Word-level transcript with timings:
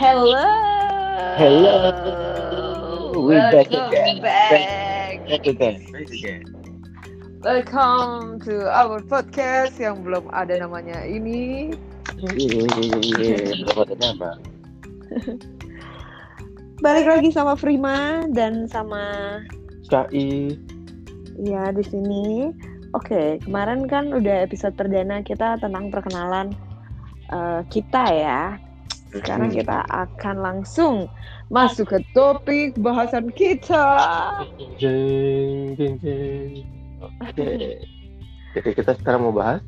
Hello. 0.00 0.32
Hello. 1.36 1.92
We 3.20 3.36
back 3.36 3.68
Welcome 3.68 3.92
again. 3.92 4.16
back. 4.24 5.28
Back 5.28 5.44
again. 5.44 5.76
Back 5.92 6.08
again. 6.08 6.42
Welcome 7.44 8.40
to 8.48 8.64
our 8.72 9.04
podcast 9.04 9.76
yang 9.76 10.00
belum 10.00 10.32
ada 10.32 10.56
namanya 10.56 11.04
ini. 11.04 11.76
Iya, 12.16 12.64
belum 13.60 13.76
ada 13.76 13.94
nama. 14.00 14.30
Balik 16.80 17.04
lagi 17.04 17.28
sama 17.28 17.52
Prima 17.60 18.24
dan 18.32 18.64
sama 18.72 19.04
Syai. 19.84 20.56
ya 21.44 21.76
di 21.76 21.84
sini. 21.84 22.56
Oke, 22.96 23.36
kemarin 23.44 23.84
kan 23.84 24.16
udah 24.16 24.48
episode 24.48 24.72
perdana 24.80 25.20
kita 25.20 25.60
tentang 25.60 25.92
perkenalan 25.92 26.56
eh, 27.36 27.60
kita 27.68 28.04
ya. 28.16 28.69
Sekarang 29.10 29.50
Hmm. 29.50 29.58
kita 29.58 29.78
akan 29.90 30.36
langsung 30.38 30.94
masuk 31.50 31.90
ke 31.90 31.98
topik 32.14 32.78
bahasan 32.78 33.26
kita. 33.34 33.98
Jeng, 34.78 35.74
jeng, 35.74 35.98
jeng. 35.98 36.62
Oke. 37.02 37.78
Jadi 38.54 38.68
kita 38.74 38.94
sekarang 38.98 39.26
mau 39.26 39.34
bahas 39.34 39.62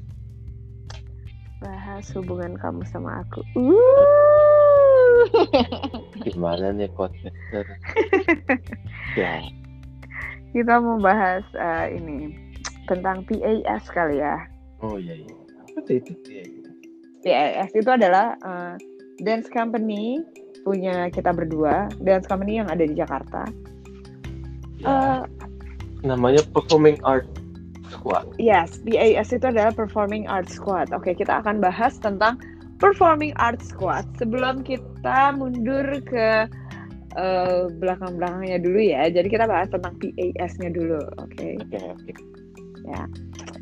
Bahas 1.62 2.10
hubungan 2.19 2.59
kamu 2.59 2.83
sama 2.91 3.23
aku. 3.23 3.38
Uh. 3.55 5.23
gimana 6.27 6.74
nih 6.74 6.91
podcaster. 6.91 7.62
ya, 9.20 9.38
kita 10.50 10.83
mau 10.83 10.98
bahas 10.98 11.47
eh, 11.55 11.95
ini 11.95 12.34
tentang 12.91 13.22
PAS 13.30 13.86
kali 13.95 14.19
ya. 14.19 14.34
oh 14.83 14.98
iya 14.98 15.14
iya. 15.14 15.34
Apa 15.78 15.91
itu? 15.95 16.11
Iya. 16.27 16.42
PAS 17.22 17.70
itu 17.78 17.86
adalah 17.86 18.34
eh, 18.42 18.74
dance 19.23 19.47
company 19.48 20.20
punya 20.62 21.11
kita 21.11 21.34
berdua, 21.34 21.91
dance 22.03 22.27
company 22.27 22.59
yang 22.62 22.69
ada 22.70 22.83
di 22.87 22.95
Jakarta. 22.95 23.47
Ya, 24.79 24.87
Eh, 24.87 25.23
namanya 26.03 26.42
performing 26.51 26.98
art 27.06 27.27
squad. 27.91 28.27
yes, 28.41 28.83
PAS 28.83 29.31
itu 29.31 29.47
adalah 29.47 29.70
Performing 29.70 30.25
Arts 30.27 30.56
Squad. 30.56 30.91
Oke, 30.97 31.12
kita 31.14 31.45
akan 31.45 31.61
bahas 31.61 32.01
tentang 32.01 32.41
Performing 32.81 33.31
Arts 33.39 33.70
Squad 33.70 34.09
sebelum 34.19 34.64
kita 34.67 35.36
mundur 35.39 35.86
ke 36.03 36.48
eh, 37.14 37.62
belakang-belakangnya 37.79 38.59
dulu 38.64 38.81
ya. 38.81 39.07
Jadi 39.12 39.29
kita 39.29 39.45
bahas 39.45 39.69
tentang 39.69 39.95
PAS-nya 40.01 40.73
dulu, 40.73 40.98
oke? 41.20 41.48
Oke, 41.69 41.79
oke. 41.79 42.12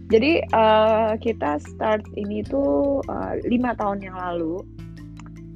Jadi 0.08 0.40
eh, 0.42 1.12
kita 1.20 1.58
start 1.60 2.06
ini 2.16 2.40
tuh 2.46 3.02
lima 3.44 3.74
tahun 3.76 4.00
yang 4.00 4.16
lalu, 4.16 4.62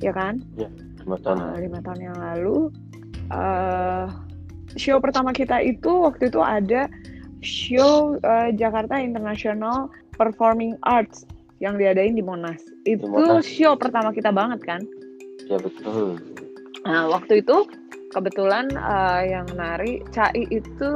ya 0.00 0.12
kan? 0.14 0.42
Lima 1.04 1.16
tahun. 1.20 1.36
Eh, 1.54 1.60
lima 1.68 1.78
tahun 1.84 2.00
yang 2.00 2.16
lalu. 2.18 2.70
eh 3.32 4.06
show 4.76 5.00
pertama 5.00 5.32
kita 5.32 5.62
itu 5.64 5.88
waktu 5.88 6.28
itu 6.28 6.40
ada 6.44 6.90
show 7.40 8.16
eh, 8.20 8.50
Jakarta 8.56 9.00
International 9.00 9.88
Performing 10.16 10.76
Arts 10.84 11.24
yang 11.62 11.80
diadain 11.80 12.16
di 12.16 12.24
Monas. 12.24 12.60
Itu 12.84 13.08
Monas. 13.08 13.46
show 13.48 13.78
pertama 13.78 14.12
kita 14.12 14.28
banget 14.34 14.60
kan? 14.64 14.80
Ya 15.48 15.56
betul. 15.60 16.20
Nah 16.84 17.08
waktu 17.08 17.40
itu 17.40 17.64
kebetulan 18.12 18.68
eh, 18.72 19.22
yang 19.32 19.46
nari 19.56 20.04
Cai 20.12 20.46
itu 20.48 20.90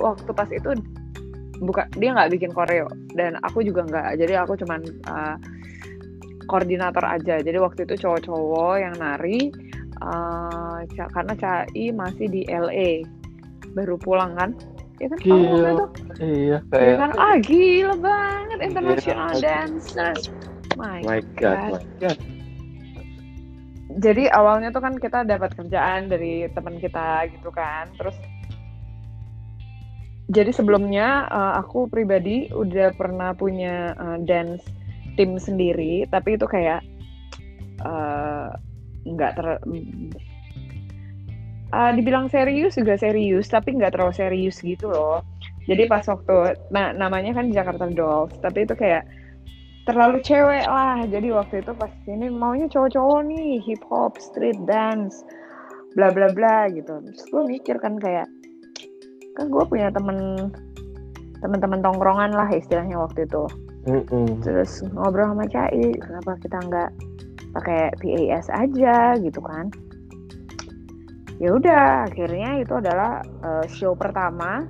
waktu 0.00 0.30
pas 0.36 0.48
itu 0.52 0.76
buka 1.60 1.84
dia 2.00 2.16
nggak 2.16 2.32
bikin 2.32 2.50
koreo 2.56 2.88
dan 3.12 3.36
aku 3.44 3.60
juga 3.60 3.84
nggak 3.84 4.16
jadi 4.16 4.44
aku 4.44 4.56
cuman 4.64 4.80
eh, 4.84 5.36
koordinator 6.50 7.06
aja. 7.06 7.38
Jadi 7.38 7.58
waktu 7.62 7.86
itu 7.86 7.94
cowok-cowok 8.02 8.74
yang 8.82 8.98
nari 8.98 9.54
Ca- 10.96 11.12
karena 11.12 11.34
Cai 11.36 11.92
masih 11.92 12.26
di 12.26 12.42
LA 12.48 13.04
baru 13.76 13.94
pulang 14.00 14.34
kan? 14.34 14.50
Ya 14.98 15.06
kan? 15.08 15.18
Gila. 15.22 15.70
itu? 15.70 15.86
Iya, 16.20 16.58
ya 16.58 16.58
kayak 16.68 16.96
kan? 16.98 17.10
Ah 17.16 17.36
gila 17.38 17.94
banget. 18.00 18.58
International 18.66 19.30
Gila. 19.32 19.42
dancer 19.44 20.14
my, 20.74 20.98
my 21.04 21.20
god, 21.38 21.76
my 21.76 21.84
god. 22.00 22.18
jadi 24.00 24.30
awalnya 24.30 24.70
tuh 24.70 24.80
kan 24.80 24.94
kita 25.02 25.26
dapat 25.26 25.50
kerjaan 25.58 26.08
dari 26.08 26.46
teman 26.54 26.78
kita 26.78 27.26
gitu 27.34 27.50
kan. 27.52 27.90
Terus 27.98 28.16
jadi 30.30 30.54
sebelumnya 30.54 31.26
eh, 31.26 31.52
aku 31.60 31.90
pribadi 31.90 32.48
udah 32.54 32.94
pernah 32.94 33.34
punya 33.34 33.92
eh, 33.98 34.18
dance 34.24 34.64
tim 35.18 35.38
sendiri 35.38 36.06
tapi 36.10 36.36
itu 36.36 36.46
kayak 36.46 36.84
eh, 37.82 38.48
nggak 39.06 39.32
ter 39.36 39.46
eh, 41.70 41.90
dibilang 41.96 42.26
serius 42.28 42.76
juga 42.76 42.98
serius 43.00 43.48
tapi 43.48 43.74
nggak 43.74 43.96
terlalu 43.96 44.14
serius 44.14 44.60
gitu 44.60 44.90
loh. 44.90 45.22
Jadi 45.68 45.86
pas 45.86 46.02
waktu 46.08 46.58
nah 46.74 46.90
namanya 46.90 47.36
kan 47.36 47.52
Jakarta 47.54 47.86
Dolls 47.92 48.34
tapi 48.42 48.66
itu 48.66 48.74
kayak 48.74 49.06
terlalu 49.88 50.18
cewek 50.22 50.66
lah. 50.66 51.06
Jadi 51.06 51.28
waktu 51.30 51.62
itu 51.62 51.72
pas 51.74 51.92
ini 52.10 52.26
maunya 52.28 52.66
cowok-cowok 52.68 53.20
nih 53.30 53.62
hip 53.64 53.82
hop 53.88 54.18
street 54.18 54.58
dance 54.66 55.22
bla 55.94 56.10
bla 56.10 56.30
bla 56.34 56.66
gitu. 56.70 57.00
Terus 57.02 57.24
gue 57.30 57.42
mikir 57.46 57.76
kan 57.78 57.98
kayak 57.98 58.26
kan 59.38 59.46
gue 59.46 59.64
punya 59.64 59.88
temen 59.94 60.50
teman-teman 61.40 61.80
tongkrongan 61.80 62.36
lah 62.36 62.48
istilahnya 62.52 63.00
waktu 63.00 63.24
itu 63.24 63.48
Mm-mm. 63.88 64.44
terus 64.44 64.84
ngobrol 64.92 65.32
sama 65.32 65.48
Cai 65.48 65.96
kenapa 65.96 66.36
kita 66.44 66.58
nggak 66.60 66.90
pakai 67.56 67.90
PAS 67.98 68.46
aja 68.52 69.16
gitu 69.18 69.40
kan 69.40 69.72
ya 71.40 71.56
udah 71.56 72.04
akhirnya 72.04 72.60
itu 72.60 72.76
adalah 72.76 73.24
eh, 73.24 73.64
show 73.72 73.96
pertama 73.96 74.68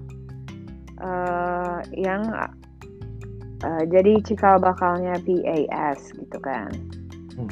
eh, 1.03 1.79
yang 1.99 2.23
eh, 3.67 3.85
jadi 3.91 4.23
cikal 4.23 4.63
bakalnya 4.63 5.19
PAS 5.27 6.15
gitu 6.15 6.39
kan 6.41 6.71
Hmm. 7.31 7.47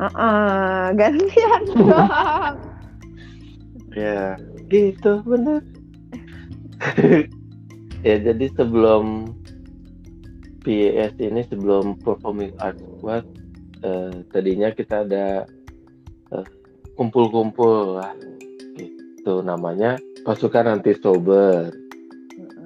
Uh-uh, 0.00 0.90
gantian 0.96 1.62
dong 1.76 2.58
Ya, 3.92 4.40
gitu 4.72 5.20
bener. 5.28 5.60
ya 8.08 8.16
jadi 8.18 8.46
sebelum 8.56 9.36
PES 10.62 11.18
ini 11.18 11.42
sebelum 11.46 11.98
performing 12.00 12.54
arts 12.62 12.82
squad 12.98 13.26
eh, 13.82 14.22
tadinya 14.30 14.70
kita 14.70 15.04
ada 15.06 15.46
eh, 16.32 16.46
kumpul-kumpul 16.96 17.98
lah 17.98 18.14
gitu 18.78 19.42
namanya 19.42 19.98
pasukan 20.22 20.78
anti 20.78 20.94
sober 20.98 21.70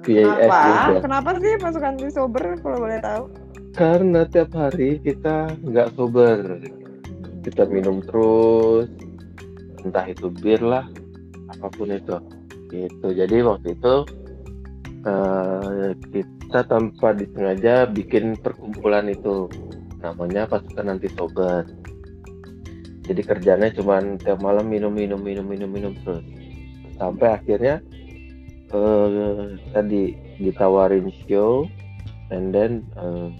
PAS 0.07 0.39
Kenapa? 0.39 0.63
juga. 0.87 0.97
Kenapa 1.03 1.29
sih 1.41 1.53
pasukan 1.59 1.89
anti 1.97 2.09
sober 2.13 2.43
kalau 2.63 2.77
boleh 2.85 3.01
tahu? 3.03 3.25
karena 3.77 4.25
tiap 4.25 4.49
hari 4.57 4.97
kita 4.97 5.53
nggak 5.61 5.93
sober 5.93 6.57
kita 7.45 7.69
minum 7.69 8.01
terus 8.01 8.89
entah 9.85 10.09
itu 10.09 10.33
bir 10.33 10.57
lah 10.65 10.89
apa 11.53 11.69
pun 11.77 11.93
itu 11.93 12.17
gitu 12.73 13.07
jadi 13.13 13.45
waktu 13.45 13.77
itu 13.77 13.95
eh, 15.05 15.93
kita 16.09 16.36
tanpa 16.51 17.13
disengaja 17.13 17.87
bikin 17.89 18.39
perkumpulan 18.39 19.11
itu. 19.11 19.51
Namanya 19.97 20.45
pasukan 20.45 20.93
anti 20.93 21.09
sober 21.17 21.65
jadi 23.07 23.21
kerjanya 23.23 23.71
cuman 23.71 24.19
tiap 24.19 24.43
malam 24.43 24.67
minum 24.67 24.91
minum 24.91 25.23
minum 25.23 25.47
minum 25.47 25.71
minum 25.71 25.93
terus. 26.03 26.27
Sampai 26.99 27.39
akhirnya 27.39 27.79
eh, 28.75 29.55
tadi 29.71 30.11
ditawarin 30.43 31.07
show 31.25 31.63
and 32.27 32.51
then 32.51 32.83
eh, 32.99 33.31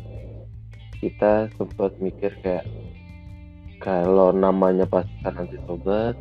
kita 1.03 1.51
sempat 1.59 1.99
mikir 1.99 2.31
kayak 2.41 2.63
kalau 3.83 4.31
namanya 4.31 4.87
pasukan 4.87 5.35
anti 5.35 5.59
sobat 5.67 6.15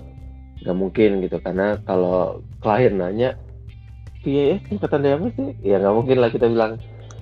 nggak 0.67 0.77
mungkin 0.77 1.23
gitu. 1.23 1.39
Karena 1.39 1.79
kalau 1.87 2.43
klien 2.59 2.99
nanya 2.99 3.39
iya 4.27 4.43
ya 4.53 4.57
singkatan 4.67 5.01
dari 5.01 5.15
apa 5.15 5.29
sih 5.33 5.49
ya 5.63 5.77
nggak 5.79 5.95
mungkin 5.95 6.17
lah 6.19 6.29
kita 6.29 6.47
bilang 6.51 6.73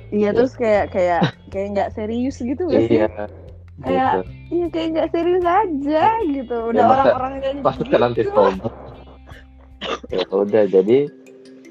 Iya 0.09 0.31
terus 0.31 0.55
kayak 0.55 0.95
kayak 0.95 1.21
kayak 1.51 1.69
nggak 1.75 1.91
serius 1.93 2.39
gitu 2.39 2.71
gak 2.71 2.87
sih? 2.87 3.03
iya 3.03 3.09
Kayak, 3.83 4.07
gitu 4.07 4.21
Iya 4.55 4.67
kayak 4.71 4.89
nggak 4.95 5.09
serius 5.11 5.43
aja 5.45 6.03
gitu. 6.31 6.57
Udah 6.71 6.79
Ya, 6.79 6.87
orang-orang 6.87 7.33
yang 7.43 7.57
pasukan 7.61 8.01
anti 8.01 8.23
gitu. 8.23 8.31
sobat 8.31 8.73
ya 10.07 10.23
udah 10.31 10.65
jadi 10.71 10.99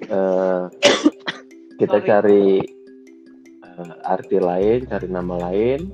eh, 0.03 0.63
kita 1.79 1.97
Sorry. 1.97 2.07
cari 2.07 2.45
eh, 3.63 3.93
arti 4.03 4.37
lain 4.37 4.79
cari 4.85 5.07
nama 5.07 5.35
lain 5.49 5.87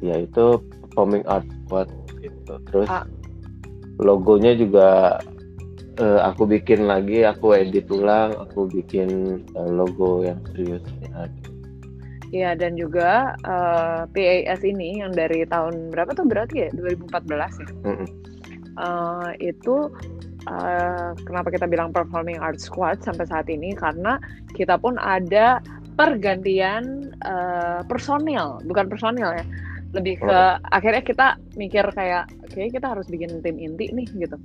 yaitu 0.00 0.56
performing 0.80 1.22
art 1.28 1.44
squad 1.66 1.88
gitu 2.18 2.54
terus 2.72 2.88
Ah. 2.88 3.04
logonya 4.00 4.56
juga 4.56 5.20
eh, 6.00 6.20
aku 6.24 6.48
bikin 6.48 6.88
lagi 6.88 7.22
aku 7.28 7.52
edit 7.54 7.86
ulang 7.92 8.32
aku 8.40 8.66
bikin 8.66 9.40
eh, 9.52 9.70
logo 9.70 10.24
yang 10.24 10.40
seriusnya 10.52 11.28
Iya 12.30 12.54
dan 12.54 12.78
juga 12.78 13.34
eh, 13.42 14.02
PAS 14.06 14.62
ini 14.62 15.02
yang 15.02 15.12
dari 15.12 15.42
tahun 15.44 15.90
berapa 15.90 16.14
tuh 16.14 16.26
berarti 16.30 16.66
ya 16.66 16.68
2014 16.72 17.60
ya. 17.60 17.68
Mm-mm. 17.84 18.08
uh, 18.78 19.34
itu 19.42 19.90
uh, 20.46 21.10
kenapa 21.26 21.50
kita 21.50 21.66
bilang 21.66 21.90
performing 21.90 22.38
arts 22.38 22.70
squad 22.70 23.02
sampai 23.02 23.26
saat 23.26 23.50
ini 23.50 23.74
karena 23.74 24.16
kita 24.54 24.78
pun 24.78 24.96
ada 25.02 25.58
pergantian 25.98 27.12
uh, 27.26 27.82
personil 27.84 28.62
bukan 28.64 28.88
personil 28.88 29.34
ya 29.36 29.44
lebih 29.90 30.22
ke 30.22 30.30
oh. 30.30 30.54
akhirnya 30.70 31.02
kita 31.02 31.26
mikir 31.58 31.82
kayak 31.90 32.30
oke 32.46 32.54
okay, 32.54 32.70
kita 32.70 32.94
harus 32.94 33.10
bikin 33.10 33.42
tim 33.42 33.58
inti 33.58 33.90
nih 33.90 34.06
gitu 34.06 34.38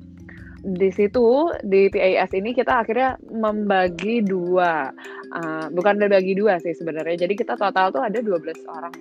di 0.63 0.89
situ 0.93 1.51
di 1.65 1.91
PAS 1.91 2.31
ini 2.37 2.55
kita 2.55 2.85
akhirnya 2.85 3.19
membagi 3.27 4.23
dua. 4.23 4.89
Uh, 5.35 5.67
bukan 5.73 5.99
membagi 5.99 6.37
dua 6.37 6.61
sih 6.61 6.71
sebenarnya. 6.71 7.27
Jadi 7.27 7.33
kita 7.35 7.59
total 7.59 7.91
tuh 7.91 8.01
ada 8.01 8.19
12 8.21 8.39
orang. 8.71 8.93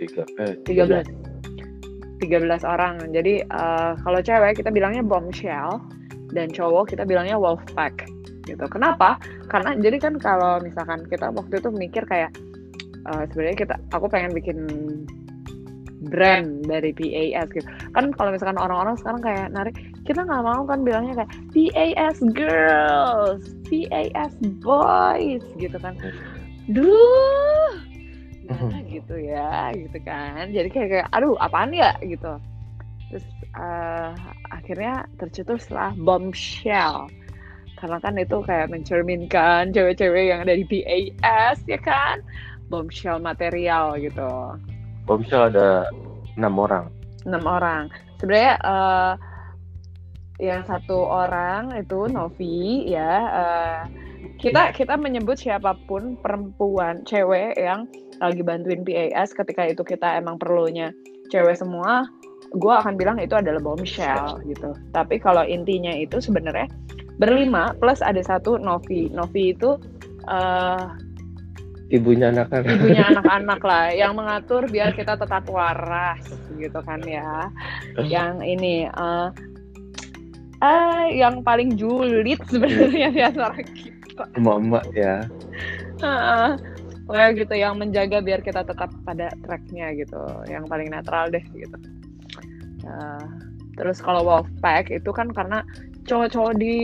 Tiga 0.00 0.24
eh, 0.40 0.56
13 0.64 1.32
13 2.22 2.62
orang. 2.62 3.02
Jadi 3.10 3.42
uh, 3.50 3.98
kalau 4.00 4.20
cewek 4.22 4.62
kita 4.62 4.70
bilangnya 4.70 5.02
bombshell 5.02 5.82
dan 6.32 6.48
cowok 6.48 6.94
kita 6.94 7.02
bilangnya 7.02 7.34
wolfpack 7.36 8.06
gitu. 8.46 8.64
Kenapa? 8.70 9.18
Karena 9.50 9.74
jadi 9.78 9.98
kan 9.98 10.14
kalau 10.18 10.58
misalkan 10.62 11.02
kita 11.06 11.30
waktu 11.34 11.58
itu 11.58 11.68
mikir 11.70 12.02
kayak 12.06 12.30
uh, 13.10 13.26
sebenarnya 13.30 13.58
kita 13.66 13.74
aku 13.94 14.06
pengen 14.10 14.32
bikin 14.34 14.58
brand 16.10 16.66
dari 16.66 16.90
PAS 16.90 17.48
gitu. 17.54 17.66
Kan 17.94 18.10
kalau 18.16 18.34
misalkan 18.34 18.58
orang-orang 18.58 18.98
sekarang 18.98 19.22
kayak 19.22 19.46
narik 19.54 19.74
kita 20.02 20.26
nggak 20.26 20.42
mau 20.42 20.62
kan 20.66 20.82
bilangnya 20.82 21.22
kayak 21.22 21.32
PAS 21.54 22.18
girls 22.34 23.42
PAS 23.70 24.32
boys 24.62 25.44
gitu 25.58 25.76
kan. 25.78 25.94
Duh 26.70 27.92
gimana 28.42 28.78
gitu 28.90 29.14
ya 29.16 29.70
gitu 29.72 29.98
kan. 30.02 30.50
Jadi 30.50 30.68
kayak, 30.68 30.88
kayak 30.90 31.08
aduh 31.14 31.38
apaan 31.38 31.72
ya? 31.72 31.94
gitu. 32.02 32.36
Terus 33.10 33.26
uh, 33.56 34.12
akhirnya 34.50 35.06
tercetuslah 35.16 35.94
bombshell. 36.02 37.08
Karena 37.78 37.98
kan 37.98 38.14
itu 38.14 38.38
kayak 38.46 38.70
mencerminkan 38.70 39.74
cewek-cewek 39.74 40.30
yang 40.30 40.46
ada 40.46 40.54
di 40.54 40.66
PAS 40.66 41.62
ya 41.66 41.78
kan? 41.82 42.22
Bombshell 42.70 43.20
material 43.20 43.98
gitu 44.00 44.56
Bombshell 45.06 45.50
ada 45.54 45.88
enam 46.38 46.54
orang. 46.58 46.88
Enam 47.26 47.44
orang. 47.46 47.90
Sebenarnya 48.18 48.54
uh, 48.62 49.12
yang 50.42 50.62
satu 50.66 51.06
orang 51.06 51.74
itu 51.78 52.06
Novi 52.10 52.90
ya. 52.90 53.12
Uh, 53.30 53.80
kita 54.38 54.74
kita 54.74 54.98
menyebut 54.98 55.38
siapa 55.38 55.74
pun 55.86 56.18
perempuan, 56.18 57.06
cewek 57.06 57.54
yang 57.58 57.86
lagi 58.18 58.42
bantuin 58.42 58.82
PAS 58.86 59.34
ketika 59.34 59.66
itu 59.66 59.82
kita 59.82 60.18
emang 60.18 60.38
perlunya 60.38 60.94
cewek 61.30 61.58
semua, 61.58 62.06
gue 62.54 62.72
akan 62.72 62.94
bilang 62.94 63.18
itu 63.18 63.34
adalah 63.34 63.58
bombshell 63.58 64.38
gitu. 64.46 64.74
Tapi 64.92 65.18
kalau 65.18 65.42
intinya 65.42 65.90
itu 65.94 66.20
sebenarnya 66.20 66.68
berlima 67.16 67.72
plus 67.78 68.04
ada 68.04 68.20
satu 68.20 68.60
Novi. 68.60 69.08
Novi 69.10 69.56
itu 69.56 69.78
uh, 70.28 70.84
ibunya 71.92 72.32
anak-anak 72.32 72.72
ibunya 72.72 73.04
anak-anak 73.12 73.60
lah 73.60 73.86
yang 73.92 74.16
mengatur 74.16 74.64
biar 74.66 74.96
kita 74.96 75.14
tetap 75.20 75.44
waras 75.52 76.24
gitu 76.56 76.80
kan 76.82 77.04
ya. 77.04 77.52
Yang 78.00 78.34
ini 78.48 78.74
uh, 78.88 79.28
uh, 80.64 81.04
yang 81.12 81.44
paling 81.44 81.76
julid 81.76 82.40
sebenarnya 82.48 83.08
ya 83.12 83.28
suara 83.30 83.60
kita. 83.60 84.24
Mama 84.40 84.80
ya. 84.96 85.28
Uh, 86.00 86.56
Pokoknya 87.02 87.28
gitu 87.34 87.54
yang 87.58 87.74
menjaga 87.76 88.22
biar 88.22 88.40
kita 88.40 88.62
tetap 88.62 88.88
pada 89.02 89.28
tracknya 89.42 89.90
gitu 89.98 90.22
yang 90.46 90.64
paling 90.70 90.88
netral 90.88 91.28
deh 91.28 91.42
gitu. 91.52 91.76
Uh, 92.86 93.26
terus 93.74 93.98
kalau 93.98 94.22
Wolfpack 94.22 94.88
itu 94.88 95.10
kan 95.10 95.28
karena 95.34 95.66
cowok-cowok 96.06 96.54
di 96.58 96.76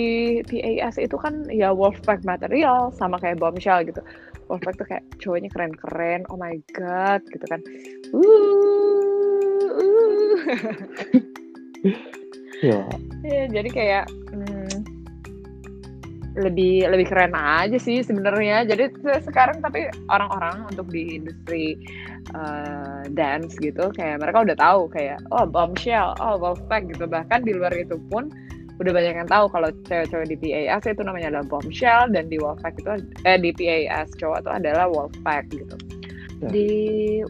PAS 0.47 0.99
itu 0.99 1.15
kan 1.19 1.47
ya 1.51 1.71
Wolfpack 1.75 2.23
material 2.27 2.91
sama 2.95 3.19
kayak 3.19 3.39
Bombshell 3.39 3.87
gitu 3.87 4.03
Wolfpack 4.49 4.77
tuh 4.81 4.89
kayak 4.89 5.05
cowoknya 5.21 5.51
keren-keren 5.53 6.25
oh 6.33 6.39
my 6.41 6.57
god 6.73 7.21
gitu 7.29 7.47
kan 7.49 7.61
uh, 8.17 8.21
uh. 9.77 10.37
ya. 12.65 12.83
ya 13.23 13.45
jadi 13.53 13.69
kayak 13.71 14.05
hmm, 14.33 14.99
lebih 16.39 16.87
lebih 16.87 17.07
keren 17.11 17.35
aja 17.35 17.77
sih 17.77 18.01
sebenarnya 18.01 18.63
jadi 18.65 18.95
sekarang 19.27 19.59
tapi 19.59 19.91
orang-orang 20.09 20.71
untuk 20.71 20.87
di 20.89 21.19
industri 21.19 21.75
uh, 22.33 23.03
dance 23.13 23.59
gitu 23.59 23.91
kayak 23.91 24.23
mereka 24.23 24.47
udah 24.47 24.57
tahu 24.57 24.87
kayak 24.89 25.19
oh 25.35 25.45
bombshell 25.45 26.15
oh 26.23 26.39
wolfpack 26.39 26.87
gitu 26.89 27.11
bahkan 27.11 27.43
di 27.43 27.53
luar 27.53 27.75
itu 27.75 27.99
pun 28.09 28.31
udah 28.79 28.93
banyak 28.95 29.15
yang 29.19 29.31
tahu 29.31 29.51
kalau 29.51 29.69
cewek-cewek 29.91 30.27
di 30.31 30.37
PAS 30.39 30.87
itu 30.87 31.03
namanya 31.03 31.35
adalah 31.35 31.47
bombshell 31.51 32.07
dan 32.15 32.31
di 32.31 32.39
Wolfpack 32.39 32.79
itu 32.79 32.91
eh 33.27 33.39
di 33.39 33.51
PAS 33.51 34.15
cowok 34.15 34.47
itu 34.47 34.51
adalah 34.55 34.87
Wolfpack 34.87 35.51
gitu. 35.51 35.77
Ya. 36.39 36.49
Di 36.55 36.71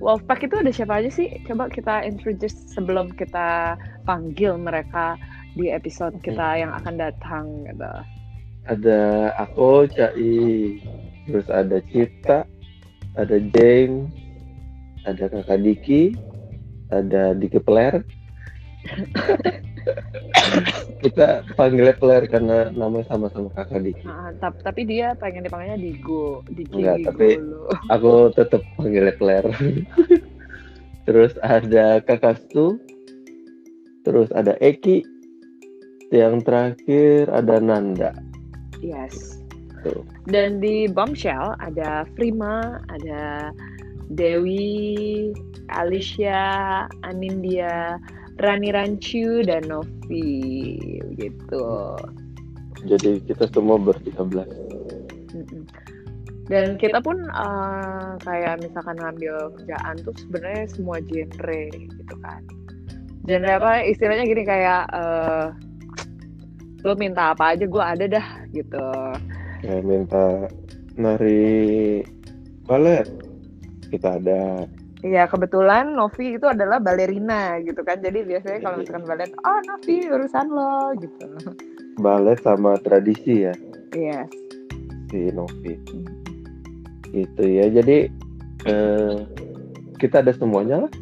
Wolfpack 0.05 0.45
itu 0.45 0.55
ada 0.61 0.69
siapa 0.69 1.01
aja 1.01 1.09
sih? 1.09 1.41
Coba 1.49 1.73
kita 1.73 2.05
introduce 2.05 2.53
sebelum 2.69 3.09
kita 3.17 3.81
panggil 4.05 4.61
mereka 4.61 5.17
di 5.57 5.73
episode 5.73 6.13
kita 6.21 6.61
yang 6.61 6.71
akan 6.77 7.01
datang 7.01 7.65
gitu. 7.65 7.89
Ada 8.69 9.33
aku, 9.41 9.89
Cai, 9.89 10.77
terus 11.25 11.49
ada 11.49 11.81
Cipta, 11.89 12.45
ada 13.17 13.37
James, 13.57 14.13
ada 15.09 15.25
Kakak 15.33 15.65
Diki, 15.65 16.13
ada 16.93 17.33
Diki 17.33 17.57
Peler, 17.65 18.05
kita 21.05 21.47
panggilnya 21.55 21.95
player 21.97 22.25
karena 22.27 22.71
namanya 22.75 23.07
sama-sama 23.11 23.49
kakak 23.55 23.85
Diki. 23.87 24.05
Nah, 24.05 24.33
tapi 24.41 24.83
dia 24.85 25.15
pengen 25.17 25.47
dipanggilnya 25.47 25.79
Digo, 25.79 26.43
Diki 26.53 26.83
Enggak, 26.83 27.13
tapi 27.13 27.29
aku 27.93 28.33
tetap 28.35 28.63
panggilnya 28.77 29.15
player. 29.17 29.47
terus 31.09 31.33
ada 31.41 32.05
kakak 32.05 32.37
Stu, 32.49 32.77
terus 34.05 34.29
ada 34.37 34.57
Eki, 34.61 35.05
yang 36.13 36.41
terakhir 36.45 37.29
ada 37.33 37.61
Nanda. 37.61 38.13
Yes. 38.81 39.39
Tuh. 39.87 40.03
Dan 40.27 40.59
di 40.59 40.91
Bombshell 40.91 41.55
ada 41.63 42.03
Prima, 42.19 42.83
ada 42.91 43.55
Dewi, 44.11 45.31
Alicia, 45.71 46.89
Anindya, 47.05 48.01
Rani 48.39 48.71
Rancu 48.71 49.43
dan 49.43 49.67
Novi 49.67 50.31
gitu. 51.19 51.67
Jadi 52.87 53.19
kita 53.27 53.51
semua 53.51 53.79
bertiga. 53.83 54.47
Dan 56.49 56.81
kita 56.81 57.03
pun 57.05 57.19
uh, 57.35 58.17
kayak 58.25 58.65
misalkan 58.65 58.97
ngambil 58.97 59.53
kerjaan 59.59 59.95
tuh 60.01 60.15
sebenarnya 60.17 60.65
semua 60.71 60.97
genre 61.05 61.63
gitu 61.75 62.15
kan. 62.25 62.41
Genre 63.29 63.53
apa 63.53 63.85
istilahnya 63.85 64.25
gini 64.25 64.43
kayak 64.49 64.89
uh, 64.95 65.53
lo 66.87 66.95
minta 66.97 67.37
apa 67.37 67.53
aja 67.53 67.67
gue 67.69 67.85
ada 67.85 68.05
dah 68.07 68.29
gitu. 68.55 68.87
Kayak 69.61 69.83
minta 69.85 70.49
nari 70.97 72.01
balet 72.65 73.05
kita 73.93 74.17
ada 74.17 74.65
Iya 75.07 75.31
kebetulan 75.31 75.95
Novi 75.95 76.35
itu 76.35 76.47
adalah 76.51 76.83
balerina 76.83 77.63
gitu 77.63 77.87
kan. 77.87 78.03
Jadi 78.03 78.27
biasanya 78.27 78.59
kalau 78.67 78.77
misalkan 78.83 79.07
balet 79.07 79.31
oh 79.47 79.59
Novi 79.71 79.97
urusan 80.11 80.47
lo 80.51 80.91
gitu. 80.99 81.25
Balet 82.03 82.39
sama 82.43 82.83
tradisi 82.83 83.47
ya? 83.47 83.55
Yes. 83.95 84.27
Si 85.15 85.31
Novi. 85.31 85.79
Gitu 87.15 87.43
ya 87.47 87.71
jadi 87.71 88.11
eh, 88.67 89.17
kita 90.03 90.27
ada 90.27 90.35
semuanya 90.35 90.87
lah. 90.87 90.93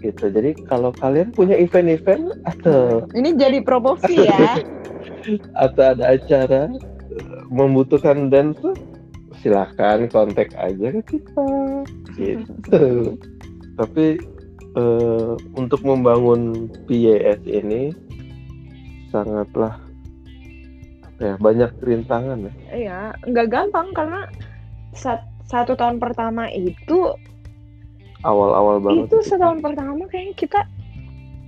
Gitu 0.00 0.24
jadi 0.32 0.56
kalau 0.64 0.88
kalian 0.96 1.36
punya 1.36 1.60
event-event 1.60 2.40
atau 2.48 3.04
ini 3.12 3.36
jadi 3.36 3.60
promosi 3.60 4.24
ya. 4.28 4.56
atau 5.56 5.84
ada 5.92 6.16
acara 6.16 6.72
membutuhkan 7.52 8.32
dancer 8.32 8.72
silahkan 9.44 10.08
kontak 10.08 10.48
aja 10.56 10.96
ke 10.96 11.20
kita. 11.20 11.48
Gitu 12.16 13.20
tapi 13.74 14.18
uh, 14.78 15.34
untuk 15.58 15.82
membangun 15.82 16.70
PAS 16.86 17.40
ini 17.46 17.94
sangatlah 19.10 19.78
ya 21.22 21.38
banyak 21.38 21.70
rintangan 21.78 22.50
ya. 22.50 22.52
Iya, 22.74 23.00
nggak 23.30 23.48
gampang 23.50 23.94
karena 23.94 24.26
saat, 24.94 25.22
satu 25.46 25.78
tahun 25.78 26.02
pertama 26.02 26.50
itu 26.50 27.14
awal-awal 28.26 28.82
banget. 28.82 29.10
Itu 29.10 29.22
setahun 29.22 29.62
pertama 29.62 30.02
kayaknya 30.10 30.34
kita 30.34 30.60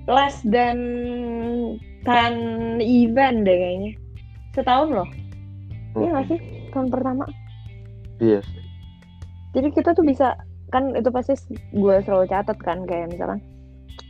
less 0.07 0.39
than 0.47 0.79
ten 2.07 2.35
event 2.79 3.43
deh 3.43 3.57
kayaknya. 3.59 3.93
Setahun 4.55 4.89
loh. 4.95 5.09
Iya 5.99 6.09
nggak 6.15 6.27
sih 6.31 6.41
tahun 6.71 6.89
pertama? 6.93 7.25
Iya 8.23 8.39
sih. 8.45 8.63
Jadi 9.57 9.69
kita 9.73 9.97
tuh 9.97 10.05
bisa 10.05 10.37
kan 10.75 10.95
itu 10.99 11.09
pasti 11.15 11.35
gue 11.75 11.95
selalu 12.03 12.27
catat 12.27 12.59
kan 12.63 12.83
kayak 12.85 13.15
misalkan 13.15 13.39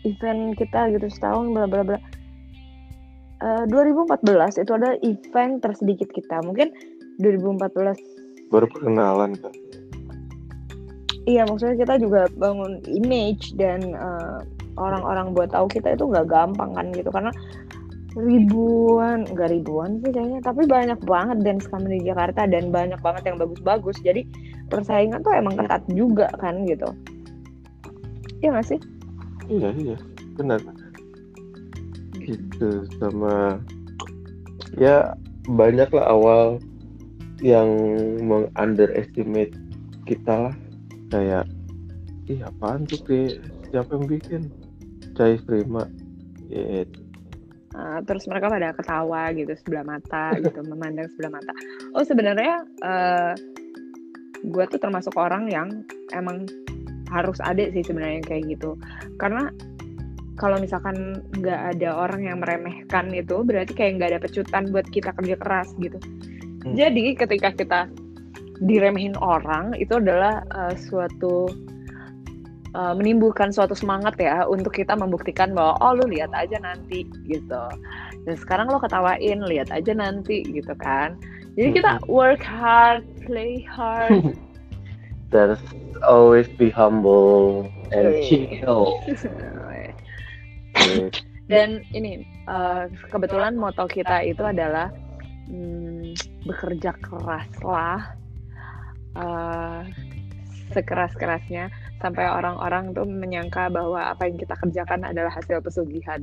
event 0.08 0.56
kita 0.56 0.88
gitu 0.94 1.06
setahun 1.12 1.52
bla 1.52 1.66
bla 1.68 1.82
bla. 1.84 1.98
Uh, 3.36 3.68
2014 3.68 4.64
itu 4.64 4.72
ada 4.72 4.96
event 5.04 5.60
tersedikit 5.60 6.08
kita. 6.08 6.40
Mungkin 6.40 6.72
2014 7.20 8.16
baru 8.50 8.66
perkenalan 8.70 9.34
kan 9.38 9.54
iya 11.26 11.42
maksudnya 11.42 11.82
kita 11.82 11.94
juga 11.98 12.30
bangun 12.38 12.78
image 12.86 13.58
dan 13.58 13.82
uh, 13.98 14.38
orang-orang 14.78 15.34
buat 15.34 15.50
tahu 15.50 15.66
kita 15.66 15.98
itu 15.98 16.06
nggak 16.06 16.30
gampang 16.30 16.70
kan 16.76 16.86
gitu. 16.94 17.10
Karena 17.10 17.32
ribuan 18.16 19.28
nggak 19.28 19.52
ribuan 19.52 20.00
sih 20.00 20.10
kayaknya. 20.10 20.40
Tapi 20.40 20.64
banyak 20.64 21.00
banget 21.04 21.38
dance 21.44 21.68
company 21.68 22.00
di 22.00 22.08
Jakarta 22.08 22.48
dan 22.48 22.72
banyak 22.72 22.96
banget 23.04 23.28
yang 23.28 23.36
bagus-bagus. 23.36 24.00
Jadi 24.00 24.24
persaingan 24.72 25.20
tuh 25.20 25.36
emang 25.36 25.60
ketat 25.60 25.84
juga 25.92 26.32
kan 26.40 26.64
gitu. 26.64 26.88
Iya 28.40 28.56
nggak 28.56 28.66
sih? 28.66 28.80
Iya 29.52 29.68
iya. 29.76 29.96
Benar. 30.40 30.60
Gitu 32.24 32.88
sama 32.96 33.60
ya 34.80 35.14
banyak 35.46 35.92
lah 35.92 36.06
awal 36.10 36.58
yang 37.44 37.68
meng 38.24 38.48
underestimate 38.56 39.52
kita 40.08 40.50
lah. 40.50 40.56
Kayak 41.12 41.46
ih 42.26 42.40
apaan 42.42 42.88
tuh 42.88 42.98
kayak 43.04 43.44
siapa 43.70 43.92
yang 43.92 44.08
bikin? 44.08 44.42
Cai 45.14 45.36
Prima. 45.44 45.84
Gitu 46.48 47.05
Uh, 47.76 48.00
terus 48.08 48.24
mereka 48.24 48.48
pada 48.48 48.72
ketawa 48.72 49.28
gitu 49.36 49.52
sebelah 49.52 49.84
mata 49.84 50.32
gitu 50.40 50.64
memandang 50.72 51.12
sebelah 51.12 51.36
mata. 51.36 51.52
Oh 51.92 52.00
sebenarnya 52.00 52.64
uh, 52.80 53.36
gue 54.48 54.64
tuh 54.72 54.80
termasuk 54.80 55.12
orang 55.20 55.52
yang 55.52 55.84
emang 56.16 56.48
harus 57.12 57.36
ada 57.44 57.68
sih 57.68 57.84
sebenarnya 57.84 58.24
kayak 58.24 58.56
gitu. 58.56 58.80
Karena 59.20 59.52
kalau 60.36 60.60
misalkan 60.60 61.20
nggak 61.36 61.76
ada 61.76 61.96
orang 61.96 62.28
yang 62.28 62.40
meremehkan 62.40 63.12
itu 63.12 63.40
berarti 63.44 63.72
kayak 63.72 64.00
nggak 64.00 64.10
ada 64.16 64.20
pecutan 64.20 64.68
buat 64.72 64.88
kita 64.88 65.12
kerja 65.16 65.36
keras 65.36 65.72
gitu. 65.80 65.96
Hmm. 66.66 66.74
jadi 66.74 67.14
ketika 67.14 67.54
kita 67.54 67.80
diremehin 68.64 69.14
orang 69.22 69.76
itu 69.78 70.00
adalah 70.00 70.42
uh, 70.50 70.74
suatu 70.74 71.46
uh, 72.76 72.92
menimbulkan 72.92 73.48
suatu 73.48 73.72
semangat 73.72 74.20
ya 74.20 74.44
untuk 74.44 74.76
kita 74.76 74.92
membuktikan 74.92 75.56
bahwa 75.56 75.80
oh 75.80 75.96
lu 75.96 76.12
lihat 76.12 76.28
aja 76.36 76.60
nanti 76.60 77.08
gitu. 77.24 77.64
Dan 78.28 78.36
sekarang 78.36 78.68
lo 78.68 78.76
ketawain 78.76 79.40
lihat 79.48 79.72
aja 79.72 79.96
nanti 79.96 80.44
gitu 80.44 80.76
kan. 80.76 81.16
Jadi 81.56 81.80
kita 81.80 82.04
work 82.04 82.44
hard 82.44 83.00
play 83.24 83.64
hard. 83.64 84.36
There's 85.32 85.58
always 86.04 86.46
be 86.60 86.68
humble 86.68 87.66
and 87.90 88.20
chill. 88.28 89.00
Dan 91.50 91.86
ini 91.94 92.26
uh, 92.50 92.90
kebetulan 93.08 93.56
moto 93.56 93.86
kita 93.88 94.22
itu 94.26 94.42
adalah 94.42 94.90
hmm, 95.48 96.14
bekerja 96.44 96.94
keraslah 97.00 98.18
uh, 99.14 99.86
sekeras-kerasnya 100.74 101.70
sampai 102.00 102.28
orang-orang 102.28 102.92
tuh 102.92 103.06
menyangka 103.08 103.72
bahwa 103.72 104.12
apa 104.12 104.28
yang 104.28 104.36
kita 104.36 104.54
kerjakan 104.60 105.04
adalah 105.06 105.32
hasil 105.32 105.60
pesugihan. 105.64 106.20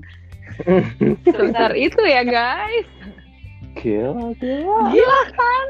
Sebesar 1.25 1.73
itu 1.73 2.01
ya 2.05 2.21
guys. 2.25 2.87
Gila, 3.73 4.37
gila. 4.37 4.79
Gila 4.93 5.21
kan? 5.33 5.67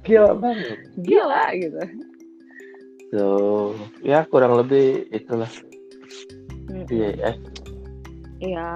Gila 0.00 0.32
banget. 0.40 0.78
Gila 1.04 1.44
gitu. 1.60 1.80
So, 3.12 3.24
ya 4.00 4.24
kurang 4.26 4.58
lebih 4.58 5.06
itulah. 5.12 5.50
Iya, 6.88 7.12
-hmm. 7.14 7.36
Iya, 8.42 8.70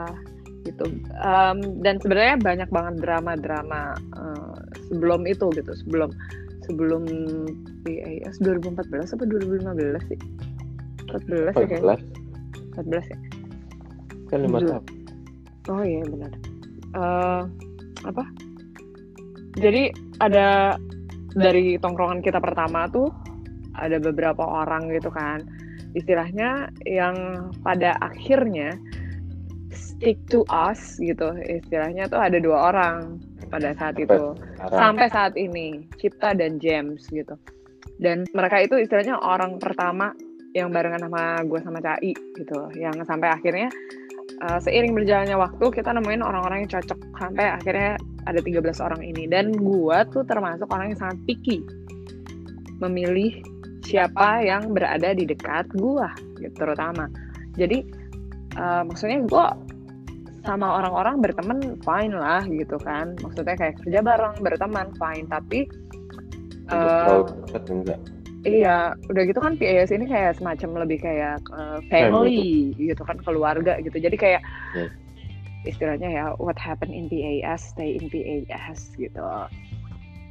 gitu. 0.68 0.84
Um, 1.18 1.82
dan 1.82 1.98
sebenarnya 1.98 2.36
banyak 2.38 2.70
banget 2.70 2.94
drama-drama 3.02 3.96
uh, 4.14 4.56
sebelum 4.92 5.24
itu 5.24 5.48
gitu, 5.56 5.72
sebelum 5.84 6.12
sebelum 6.68 7.02
PAS 7.82 8.36
2014 8.44 9.16
apa 9.16 9.24
2015 9.24 10.12
sih? 10.12 10.20
14 11.08 11.56
ya 11.56 11.66
kayaknya. 11.66 11.96
14 12.76 13.12
ya? 13.12 13.18
Kan 14.28 14.38
lima 14.44 14.58
tahun. 14.60 14.84
Oh 15.68 15.82
iya 15.84 16.02
benar. 16.04 16.32
Uh, 16.96 17.42
apa? 18.04 18.24
Jadi 19.58 19.92
ada 20.22 20.78
dari 21.34 21.76
tongkrongan 21.80 22.24
kita 22.24 22.40
pertama 22.40 22.88
tuh 22.88 23.10
ada 23.76 24.00
beberapa 24.00 24.42
orang 24.42 24.90
gitu 24.92 25.08
kan. 25.12 25.44
Istilahnya 25.96 26.68
yang 26.84 27.48
pada 27.64 27.96
akhirnya 28.00 28.76
stick 29.72 30.20
to 30.28 30.44
us 30.52 31.00
gitu. 31.00 31.32
Istilahnya 31.42 32.06
tuh 32.08 32.20
ada 32.20 32.38
dua 32.38 32.72
orang 32.72 33.18
pada 33.48 33.72
saat 33.76 33.96
itu. 33.96 34.36
Sampai 34.68 35.08
saat 35.08 35.34
ini 35.34 35.88
Cipta 35.96 36.36
dan 36.36 36.60
James 36.60 37.08
gitu. 37.08 37.34
Dan 37.98 38.28
mereka 38.30 38.62
itu 38.62 38.78
istilahnya 38.78 39.18
orang 39.18 39.58
pertama 39.58 40.14
yang 40.58 40.74
barengan 40.74 41.06
sama 41.06 41.42
gue 41.46 41.60
sama 41.62 41.78
Cai 41.78 42.12
gitu 42.34 42.58
yang 42.74 42.94
sampai 43.06 43.30
akhirnya 43.30 43.70
uh, 44.42 44.58
seiring 44.62 44.94
berjalannya 44.94 45.36
waktu 45.38 45.64
kita 45.72 45.90
nemuin 45.94 46.22
orang-orang 46.22 46.64
yang 46.64 46.70
cocok. 46.78 46.98
Sampai 47.18 47.44
akhirnya 47.50 47.98
ada 48.26 48.40
13 48.40 48.62
orang 48.84 49.02
ini. 49.02 49.24
Dan 49.26 49.54
gue 49.54 49.98
tuh 50.14 50.22
termasuk 50.26 50.68
orang 50.70 50.94
yang 50.94 50.98
sangat 51.00 51.18
picky. 51.26 51.64
Memilih 52.78 53.42
siapa 53.82 54.44
yang 54.44 54.70
berada 54.76 55.16
di 55.16 55.24
dekat 55.26 55.66
gue 55.74 56.08
gitu 56.38 56.54
terutama. 56.54 57.10
Jadi 57.58 57.82
uh, 58.54 58.86
maksudnya 58.86 59.24
gue 59.24 59.46
sama 60.46 60.80
orang-orang 60.80 61.18
berteman 61.20 61.58
fine 61.82 62.14
lah 62.14 62.46
gitu 62.46 62.78
kan. 62.78 63.18
Maksudnya 63.18 63.58
kayak 63.58 63.74
kerja 63.82 64.00
bareng 64.04 64.38
berteman 64.38 64.94
fine. 64.94 65.26
Tapi 65.26 65.66
uh, 66.70 67.26
enggak 67.66 68.00
Iya, 68.48 68.76
udah 69.12 69.22
gitu 69.28 69.40
kan 69.40 69.54
PAS 69.60 69.90
ini 69.92 70.06
kayak 70.08 70.40
semacam 70.40 70.84
lebih 70.86 70.98
kayak 71.04 71.38
uh, 71.52 71.78
family, 71.92 72.72
family 72.72 72.90
gitu 72.92 73.02
kan 73.04 73.16
keluarga 73.20 73.76
gitu. 73.84 73.96
Jadi 74.00 74.16
kayak 74.16 74.42
yes. 74.74 74.92
istilahnya 75.68 76.08
ya 76.08 76.24
what 76.40 76.56
happen 76.56 76.88
in 76.90 77.06
PAS 77.06 77.76
stay 77.76 78.00
in 78.00 78.08
PAS 78.08 78.92
gitu. 78.96 79.24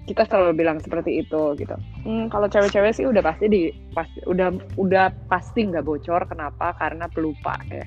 Kita 0.08 0.24
selalu 0.28 0.64
bilang 0.64 0.80
seperti 0.80 1.22
itu 1.22 1.56
gitu. 1.60 1.76
Hmm, 2.08 2.32
kalau 2.32 2.48
cewek-cewek 2.48 2.96
sih 2.96 3.06
udah 3.06 3.20
pasti 3.20 3.46
di 3.52 3.62
pasti 3.92 4.24
udah 4.24 4.56
udah 4.80 5.12
pasti 5.28 5.68
nggak 5.68 5.84
bocor. 5.84 6.26
Kenapa? 6.26 6.74
Karena 6.80 7.06
pelupa 7.12 7.60
ya. 7.68 7.84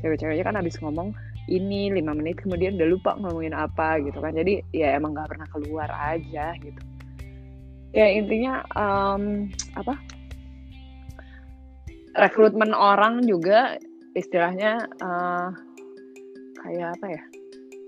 Cewek-ceweknya 0.00 0.46
kan 0.46 0.56
habis 0.58 0.78
ngomong 0.78 1.10
ini 1.46 1.90
lima 1.94 2.14
menit 2.14 2.42
kemudian 2.42 2.78
udah 2.78 2.88
lupa 2.90 3.10
ngomongin 3.18 3.54
apa 3.54 3.98
gitu 4.00 4.18
kan. 4.22 4.34
Jadi 4.34 4.62
ya 4.70 4.94
emang 4.94 5.14
nggak 5.14 5.30
pernah 5.34 5.48
keluar 5.50 5.90
aja 5.90 6.54
gitu 6.62 6.95
ya 7.92 8.06
intinya 8.10 8.64
um, 8.74 9.50
apa? 9.76 9.94
Rekrutmen 12.16 12.72
orang 12.72 13.28
juga 13.28 13.76
istilahnya 14.16 14.80
uh, 15.04 15.52
kayak 16.64 16.96
apa 16.96 17.06
ya? 17.12 17.22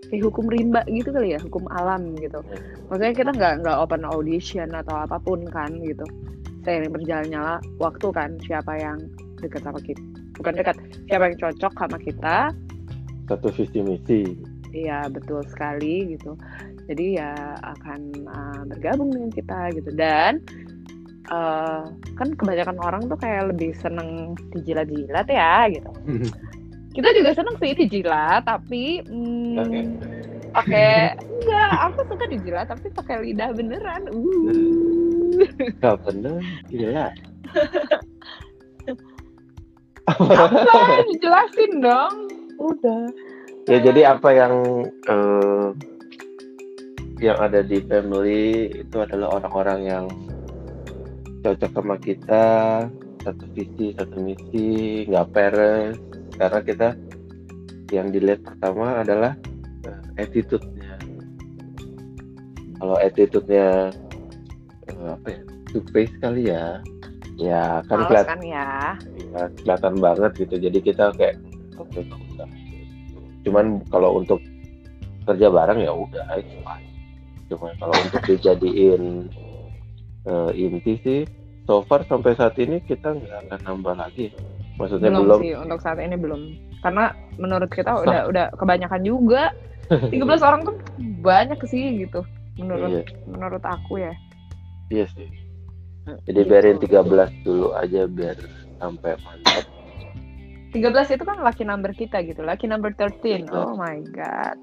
Kayak 0.09 0.23
hukum 0.29 0.47
rimba 0.49 0.85
gitu 0.89 1.13
kali 1.13 1.35
ya 1.35 1.41
hukum 1.41 1.65
alam 1.73 2.17
gitu. 2.21 2.39
Maksudnya 2.93 3.15
kita 3.17 3.31
nggak 3.33 3.55
nggak 3.65 3.77
open 3.81 4.05
audition 4.05 4.71
atau 4.77 5.05
apa 5.05 5.17
pun 5.21 5.43
kan 5.49 5.73
gitu. 5.81 6.05
Seiring 6.63 6.93
berjalannya 6.93 7.41
lah 7.41 7.59
waktu 7.81 8.07
kan 8.13 8.37
siapa 8.45 8.77
yang 8.77 9.01
dekat 9.41 9.63
sama 9.65 9.81
kita 9.81 10.03
bukan 10.39 10.55
dekat 10.55 10.77
siapa 11.11 11.29
yang 11.29 11.37
cocok 11.37 11.73
sama 11.75 11.99
kita. 11.99 12.37
Satu 13.29 13.49
visi 13.53 13.81
misi. 13.83 14.23
Iya 14.73 15.09
betul 15.09 15.43
sekali 15.49 16.17
gitu 16.17 16.37
jadi 16.89 17.07
ya 17.21 17.33
akan 17.63 18.01
uh, 18.27 18.63
bergabung 18.67 19.13
dengan 19.13 19.31
kita 19.31 19.59
gitu. 19.77 19.91
Dan 19.93 20.41
uh, 21.29 21.93
kan 22.17 22.29
kebanyakan 22.35 22.81
orang 22.81 23.03
tuh 23.07 23.19
kayak 23.21 23.53
lebih 23.53 23.77
seneng 23.77 24.35
dijilat-jilat 24.57 25.29
ya 25.29 25.69
gitu. 25.69 25.91
Kita 26.97 27.09
juga 27.15 27.31
seneng 27.37 27.55
sih 27.63 27.77
dijilat 27.79 28.43
tapi 28.43 29.05
hmm, 29.07 30.03
pakai 30.51 31.15
enggak 31.39 31.71
aku 31.87 32.01
suka 32.11 32.25
dijilat 32.27 32.67
tapi 32.67 32.91
pakai 32.91 33.17
lidah 33.29 33.53
beneran. 33.55 34.09
Uh. 34.11 35.47
Gak 35.85 36.03
bener 36.03 36.43
gila 36.67 37.13
apa? 40.09 41.05
Dijelasin 41.13 41.73
dong. 41.85 42.15
Udah. 42.59 43.05
Ya 43.69 43.79
jadi 43.85 44.17
apa 44.17 44.29
yang 44.33 44.55
uh, 45.07 45.77
yang 47.19 47.39
ada 47.39 47.67
di 47.67 47.83
family 47.87 48.71
itu 48.79 48.97
adalah 49.03 49.43
orang-orang 49.43 49.81
yang 49.87 50.05
cocok 51.43 51.71
sama 51.75 51.97
kita 51.99 52.47
satu 53.23 53.45
visi 53.55 53.95
satu 53.99 54.17
misi 54.23 55.03
nggak 55.11 55.27
peres 55.35 55.99
karena 56.39 56.61
kita 56.63 56.89
yang 57.91 58.15
dilihat 58.15 58.41
pertama 58.47 59.03
adalah 59.03 59.33
uh, 59.87 60.03
attitude-nya 60.21 60.95
kalau 62.79 62.97
attitude-nya 63.03 63.91
uh, 64.95 65.15
apa 65.19 65.27
ya 65.35 65.41
face 65.91 66.15
kali 66.23 66.43
ya 66.51 66.81
ya 67.39 67.83
kan 67.87 68.03
kelihatan 68.07 68.41
ya. 68.43 68.99
ya 69.35 69.43
kelihatan 69.63 69.95
banget 69.99 70.31
gitu 70.43 70.55
jadi 70.59 70.79
kita 70.83 71.05
kayak 71.15 71.37
oke 71.79 71.91
okay, 71.91 72.03
cuman 73.47 73.81
kalau 73.89 74.19
untuk 74.19 74.43
kerja 75.29 75.53
bareng 75.53 75.85
ya 75.85 75.93
udah 75.93 76.25
itu 76.41 76.57
fine. 76.65 76.88
Cuma 77.49 77.73
kalau 77.77 77.97
untuk 77.97 78.23
dijadiin 78.25 79.29
uh, 80.25 80.51
inti 80.53 80.95
sih, 81.01 81.21
so 81.65 81.81
far 81.83 82.05
sampai 82.05 82.33
saat 82.33 82.57
ini 82.57 82.81
kita 82.81 83.13
nggak 83.13 83.49
akan 83.49 83.61
nambah 83.65 83.95
lagi. 83.97 84.33
Maksudnya 84.77 85.11
belum, 85.11 85.25
belum. 85.27 85.41
sih 85.41 85.53
untuk 85.55 85.81
saat 85.81 85.99
ini 85.99 86.15
belum 86.15 86.41
karena 86.79 87.11
menurut 87.35 87.67
kita 87.69 87.91
udah 87.99 88.31
udah 88.31 88.47
kebanyakan 88.55 89.03
juga 89.03 89.51
13 90.15 90.15
orang 90.39 90.63
tuh 90.63 90.79
banyak 91.19 91.59
sih 91.67 92.07
gitu 92.07 92.23
menurut 92.55 93.03
Iya. 93.03 93.03
menurut 93.27 93.65
aku 93.65 93.99
ya 93.99 94.15
Iya 94.89 95.11
sih. 95.11 95.27
Jadi 96.25 96.39
Gitu. 96.39 96.49
biarin 96.49 96.79
13 96.79 97.03
dulu 97.43 97.75
aja 97.75 98.07
biar 98.07 98.39
sampai 98.79 99.19
mantap. 99.21 99.67
13 100.71 100.79
itu 101.11 101.25
kan 101.27 101.43
lucky 101.43 101.65
number 101.65 101.91
kita 101.91 102.23
gitu 102.23 102.41
lucky 102.41 102.71
number 102.71 102.95
13 102.95 103.43
Iya. 103.43 103.51
oh 103.51 103.75
my 103.75 103.99
god 104.15 104.57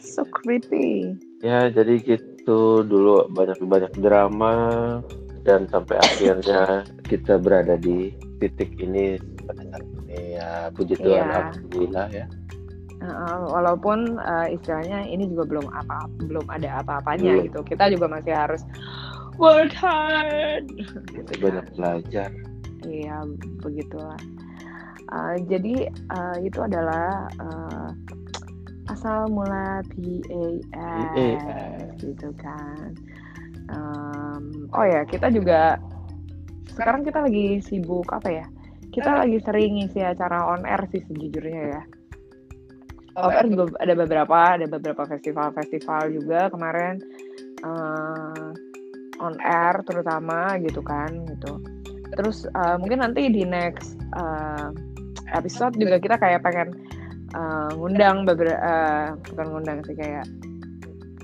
so 0.00 0.24
creepy. 0.26 1.14
Ya 1.44 1.68
jadi 1.70 2.00
gitu 2.00 2.82
dulu 2.84 3.28
banyak-banyak 3.32 3.92
drama 4.00 4.54
dan 5.44 5.64
sampai 5.68 5.96
akhirnya 6.00 6.84
kita 7.08 7.40
berada 7.40 7.80
di 7.80 8.12
titik 8.40 8.76
ini 8.80 9.16
ya 10.08 10.68
puji 10.76 10.96
Tuhan 11.00 11.16
Iya. 11.16 11.24
alhamdulillah 11.28 12.08
ya. 12.12 12.26
Uh, 13.00 13.48
walaupun 13.48 14.20
uh, 14.20 14.44
istilahnya 14.52 15.08
ini 15.08 15.24
juga 15.32 15.48
belum 15.48 15.66
apa 15.72 16.04
belum 16.28 16.44
ada 16.52 16.84
apa-apanya 16.84 17.48
gitu. 17.48 17.64
Kita 17.64 17.88
juga 17.88 18.12
masih 18.12 18.36
harus 18.36 18.60
work 19.40 19.72
hard. 19.72 20.68
Kita 21.08 21.32
banyak 21.40 21.66
belajar. 21.80 22.28
iya 22.84 23.24
begitulah. 23.64 24.20
Uh, 25.10 25.34
jadi 25.48 25.88
uh, 26.12 26.36
itu 26.44 26.60
adalah 26.60 27.24
uh, 27.40 27.88
asal 29.00 29.32
mula 29.32 29.80
PAS 29.88 30.60
PAS. 30.76 31.96
gitu 32.04 32.28
kan. 32.36 32.92
Um, 33.72 34.68
oh 34.76 34.84
ya 34.84 35.08
kita 35.08 35.32
juga 35.32 35.80
sekarang 36.76 37.08
kita 37.08 37.24
lagi 37.24 37.64
sibuk 37.64 38.12
apa 38.12 38.28
ya 38.28 38.46
kita 38.92 39.24
lagi 39.24 39.40
sering 39.40 39.80
ngisi 39.80 40.04
acara 40.04 40.52
on 40.52 40.68
air 40.68 40.84
sih 40.92 41.00
sejujurnya 41.08 41.80
ya. 41.80 41.82
On 43.16 43.32
air 43.32 43.48
juga 43.48 43.72
ada 43.80 43.94
beberapa 43.96 44.38
ada 44.60 44.66
beberapa 44.68 45.08
festival-festival 45.08 46.02
juga 46.20 46.52
kemarin 46.52 47.00
eh, 47.64 48.48
on 49.16 49.34
air 49.40 49.80
terutama 49.88 50.60
gitu 50.60 50.84
kan 50.84 51.08
gitu. 51.24 51.56
Terus 52.20 52.44
eh, 52.52 52.76
mungkin 52.76 53.00
nanti 53.00 53.32
di 53.32 53.48
next 53.48 53.96
eh, 54.12 54.68
episode 55.32 55.78
juga 55.80 55.96
kita 55.96 56.20
kayak 56.20 56.44
pengen 56.44 56.74
eh, 57.34 57.70
ngundang 57.76 58.26
beberapa 58.28 59.14
bukan 59.30 59.46
ngundang 59.54 59.78
sih 59.86 59.94
kayak 59.96 60.26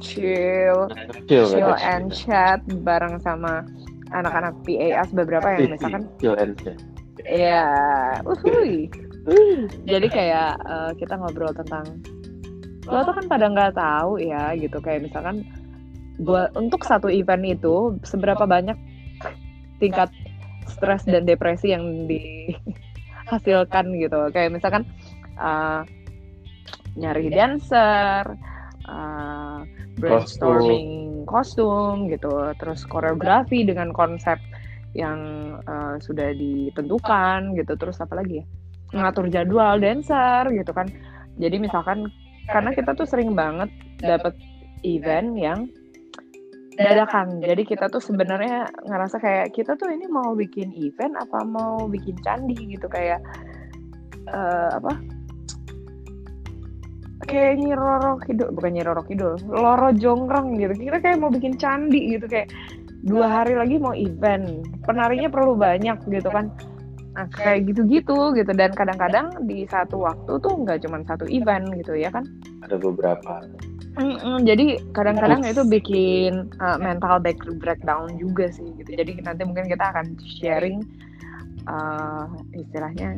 chill 0.00 0.86
Chill, 1.26 1.48
chill 1.48 1.72
ada 1.72 1.80
and 1.80 2.12
chat 2.12 2.60
bareng 2.84 3.16
sama 3.24 3.64
anak-anak 4.14 4.54
PAS 4.62 5.08
beberapa 5.10 5.56
yang 5.56 5.74
misalkan. 5.74 6.02
chill 6.20 6.36
and 6.38 6.54
chat. 6.62 6.78
ya 7.26 7.66
uhuy. 8.22 8.86
jadi 9.82 10.06
kayak 10.06 10.50
eh, 10.62 10.90
kita 11.02 11.18
ngobrol 11.18 11.50
tentang 11.50 11.82
lo 12.86 13.02
tuh 13.02 13.14
kan 13.18 13.26
pada 13.26 13.50
nggak 13.50 13.74
tahu 13.74 14.22
ya 14.22 14.54
gitu. 14.54 14.78
Kayak 14.78 15.10
misalkan 15.10 15.42
buat 16.22 16.54
untuk 16.54 16.86
satu 16.86 17.10
event 17.10 17.42
itu 17.44 17.98
seberapa 18.06 18.46
banyak 18.46 18.78
tingkat 19.82 20.08
stres 20.70 21.02
dan 21.04 21.26
depresi 21.26 21.74
yang 21.74 22.06
dihasilkan 22.06 23.90
gitu. 24.02 24.20
Kayak 24.30 24.54
misalkan 24.54 24.86
eh, 25.36 25.82
nyari 26.96 27.28
dancer 27.28 28.22
eh, 28.88 29.58
brainstorming 29.96 31.24
kostum. 31.28 32.08
gitu. 32.08 32.30
Terus 32.56 32.84
koreografi 32.88 33.64
dengan 33.64 33.92
konsep 33.92 34.38
yang 34.96 35.18
eh, 35.60 35.96
sudah 36.00 36.32
ditentukan 36.32 37.56
gitu. 37.56 37.72
Terus 37.76 38.00
apa 38.00 38.20
lagi 38.20 38.40
ya? 38.40 38.46
Ngatur 38.96 39.26
jadwal 39.28 39.76
dancer 39.82 40.48
gitu 40.52 40.72
kan. 40.72 40.88
Jadi 41.36 41.56
misalkan 41.60 42.08
karena 42.48 42.70
kita 42.72 42.94
tuh 42.94 43.04
sering 43.04 43.34
banget 43.34 43.68
dapat 44.00 44.32
event 44.86 45.34
yang 45.36 45.60
dadakan. 46.76 47.40
Jadi 47.40 47.62
kita 47.64 47.88
tuh 47.88 48.00
sebenarnya 48.00 48.68
ngerasa 48.84 49.16
kayak 49.18 49.56
kita 49.56 49.74
tuh 49.80 49.88
ini 49.88 50.06
mau 50.06 50.36
bikin 50.36 50.70
event 50.76 51.16
apa 51.16 51.42
mau 51.42 51.88
bikin 51.88 52.16
candi 52.22 52.76
gitu. 52.76 52.86
Kayak 52.86 53.20
eh, 54.30 54.70
apa 54.76 55.15
kayak 57.26 57.60
Nyi 57.60 57.74
Roro 57.74 58.16
Kidul 58.22 58.48
bukan 58.54 58.70
Nyi 58.72 58.82
Roro 58.86 59.02
Kidul 59.04 59.34
Loro 59.50 59.90
Jongrang 59.92 60.56
gitu. 60.56 60.72
Kita 60.74 60.98
kayak 61.02 61.18
mau 61.20 61.28
bikin 61.28 61.58
candi 61.58 62.16
gitu 62.16 62.30
kayak 62.30 62.48
dua 63.04 63.26
hari 63.26 63.58
lagi 63.58 63.76
mau 63.76 63.92
event. 63.92 64.64
Penarinya 64.86 65.28
perlu 65.28 65.58
banyak 65.58 65.98
gitu 66.08 66.30
kan. 66.30 66.54
Nah 67.18 67.26
kayak 67.34 67.68
gitu-gitu 67.68 68.32
gitu. 68.38 68.52
Dan 68.54 68.72
kadang-kadang 68.72 69.44
di 69.44 69.66
satu 69.66 70.06
waktu 70.06 70.38
tuh 70.40 70.54
nggak 70.62 70.86
cuma 70.86 71.02
satu 71.04 71.26
event 71.26 71.68
gitu 71.76 71.98
ya 71.98 72.08
kan? 72.08 72.24
Ada 72.64 72.78
beberapa. 72.78 73.42
Mm-mm, 73.96 74.44
jadi 74.44 74.76
kadang-kadang 74.92 75.40
itu 75.48 75.64
bikin 75.64 76.52
uh, 76.60 76.76
mental 76.76 77.16
back 77.16 77.40
breakdown 77.56 78.12
juga 78.20 78.52
sih 78.52 78.68
gitu. 78.76 78.92
Jadi 78.92 79.24
nanti 79.24 79.42
mungkin 79.48 79.72
kita 79.72 79.88
akan 79.88 80.20
sharing 80.20 80.84
uh, 81.64 82.28
istilahnya 82.52 83.16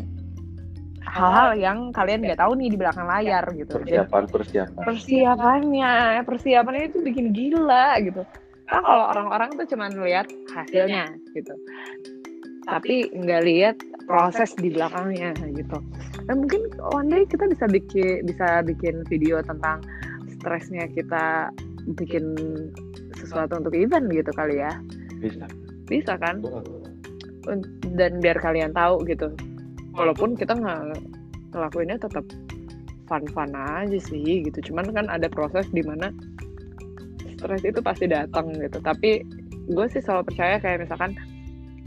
hal-hal 1.04 1.50
yang 1.58 1.78
kalian 1.94 2.24
nggak 2.24 2.40
tahu 2.40 2.52
nih 2.58 2.68
di 2.74 2.78
belakang 2.78 3.06
layar 3.06 3.44
gitu. 3.54 3.78
Jadi 3.80 4.02
Persiapan 4.02 4.24
persiapan. 4.28 4.82
persiapannya, 4.84 5.92
persiapannya 6.26 6.82
itu 6.90 6.98
bikin 7.02 7.26
gila 7.32 7.98
gitu. 8.02 8.22
Kan 8.68 8.84
kalau 8.84 9.04
orang-orang 9.14 9.56
tuh 9.56 9.66
cuma 9.72 9.88
lihat 9.88 10.28
hasilnya 10.52 11.08
gitu, 11.32 11.54
tapi 12.68 13.08
nggak 13.16 13.42
lihat 13.48 13.76
proses 14.04 14.52
di 14.60 14.68
belakangnya 14.68 15.32
gitu. 15.56 15.78
Dan 16.28 16.44
mungkin 16.44 16.68
one 16.92 17.08
day 17.08 17.24
kita 17.24 17.48
bisa 17.48 17.64
bikin 17.64 18.28
bisa 18.28 18.60
bikin 18.60 19.08
video 19.08 19.40
tentang 19.40 19.80
stresnya 20.36 20.84
kita 20.92 21.48
bikin 21.96 22.36
sesuatu 23.16 23.56
untuk 23.56 23.72
event 23.72 24.12
gitu 24.12 24.28
kali 24.36 24.60
ya. 24.60 24.76
Bisa. 25.16 25.48
Bisa 25.88 26.20
kan? 26.20 26.44
Dan 27.96 28.20
biar 28.20 28.36
kalian 28.36 28.76
tahu 28.76 29.00
gitu. 29.08 29.32
Walaupun 29.98 30.38
kita 30.38 30.54
nggak 30.54 30.80
ngelakuinnya 31.52 31.98
tetap 31.98 32.24
fun-fun 33.10 33.50
aja 33.56 33.98
sih 33.98 34.46
gitu. 34.46 34.72
Cuman 34.72 34.94
kan 34.94 35.06
ada 35.10 35.26
proses 35.26 35.66
di 35.74 35.82
mana 35.82 36.12
stres 37.34 37.62
itu 37.66 37.80
pasti 37.82 38.06
datang 38.06 38.54
gitu. 38.54 38.78
Tapi 38.78 39.26
gue 39.68 39.86
sih 39.90 40.00
selalu 40.00 40.32
percaya 40.32 40.56
kayak 40.62 40.86
misalkan 40.86 41.18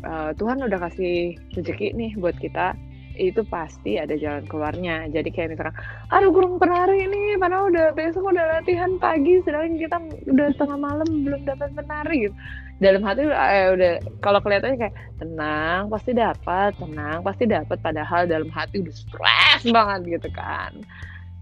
eh, 0.04 0.32
Tuhan 0.36 0.60
udah 0.60 0.80
kasih 0.92 1.40
rezeki 1.56 1.96
nih 1.96 2.12
buat 2.20 2.36
kita 2.38 2.76
itu 3.18 3.42
pasti 3.48 3.98
ada 4.00 4.16
jalan 4.16 4.46
keluarnya 4.48 5.10
jadi 5.12 5.30
kayak 5.32 5.50
misalkan 5.56 5.76
aduh 6.12 6.32
gurung 6.32 6.56
penari 6.62 7.08
ini 7.08 7.36
padahal 7.40 7.72
udah 7.72 7.92
besok 7.96 8.32
udah 8.32 8.60
latihan 8.60 8.96
pagi 9.02 9.42
sedangkan 9.44 9.76
kita 9.80 9.98
udah 10.32 10.48
tengah 10.56 10.78
malam 10.80 11.08
belum 11.26 11.42
dapat 11.44 11.70
penari 11.76 12.30
gitu 12.30 12.36
dalam 12.82 13.02
hati 13.06 13.30
eh, 13.30 13.68
udah 13.78 13.94
kalau 14.26 14.40
kelihatannya 14.42 14.78
kayak 14.78 14.96
tenang 15.22 15.90
pasti 15.90 16.12
dapat 16.18 16.72
tenang 16.80 17.20
pasti 17.22 17.44
dapat 17.46 17.78
padahal 17.80 18.26
dalam 18.26 18.50
hati 18.50 18.82
udah 18.82 18.96
stres 18.96 19.62
banget 19.70 20.20
gitu 20.20 20.30
kan 20.34 20.72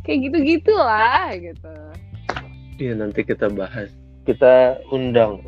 kayak 0.03 0.29
gitu 0.29 0.37
gitulah 0.43 1.31
gitu 1.37 1.73
Iya 2.79 2.95
nanti 2.95 3.27
kita 3.27 3.51
bahas. 3.51 3.91
Kita 4.23 4.79
undang 4.95 5.43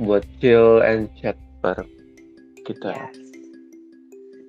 buat 0.00 0.24
chill 0.40 0.80
and 0.80 1.12
chat 1.20 1.36
bareng 1.60 1.92
kita. 2.64 2.96
yes. 2.96 3.29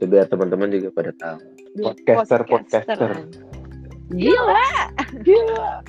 Ya, 0.02 0.10
biar 0.10 0.26
teman-teman 0.34 0.74
juga 0.74 0.90
pada 0.98 1.12
tahu. 1.22 1.38
Podcaster, 1.78 2.42
podcaster. 2.50 3.10
gila. 4.10 4.66
Gila. 5.22 5.86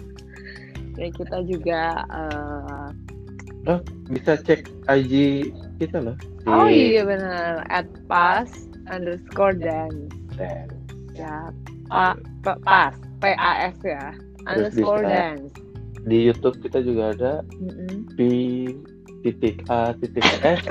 ya 1.01 1.09
kita 1.17 1.41
juga 1.49 2.05
eh, 2.13 3.81
Bisa 4.13 4.37
cek 4.37 4.69
IG 4.93 5.49
kita 5.81 6.05
loh. 6.05 6.17
Di 6.45 6.53
oh 6.53 6.69
iya. 6.69 7.09
benar. 7.09 7.65
At 7.73 7.89
pas 8.05 8.53
underscore 8.93 9.57
dan. 9.57 10.13
Ya 11.17 11.49
pa, 11.89 12.13
pa- 12.45 12.61
pas. 12.61 12.93
P 13.25 13.33
a 13.33 13.73
s 13.73 13.81
ya. 13.81 14.13
Underscore 14.45 15.07
dance 15.07 15.55
Di 16.05 16.19
YouTube 16.29 16.61
kita 16.61 16.85
juga 16.85 17.17
ada. 17.17 17.33
Mm-mm. 17.57 18.13
P 18.13 18.21
titik 19.25 19.65
A 19.73 19.97
titik 19.97 20.27
S 20.45 20.69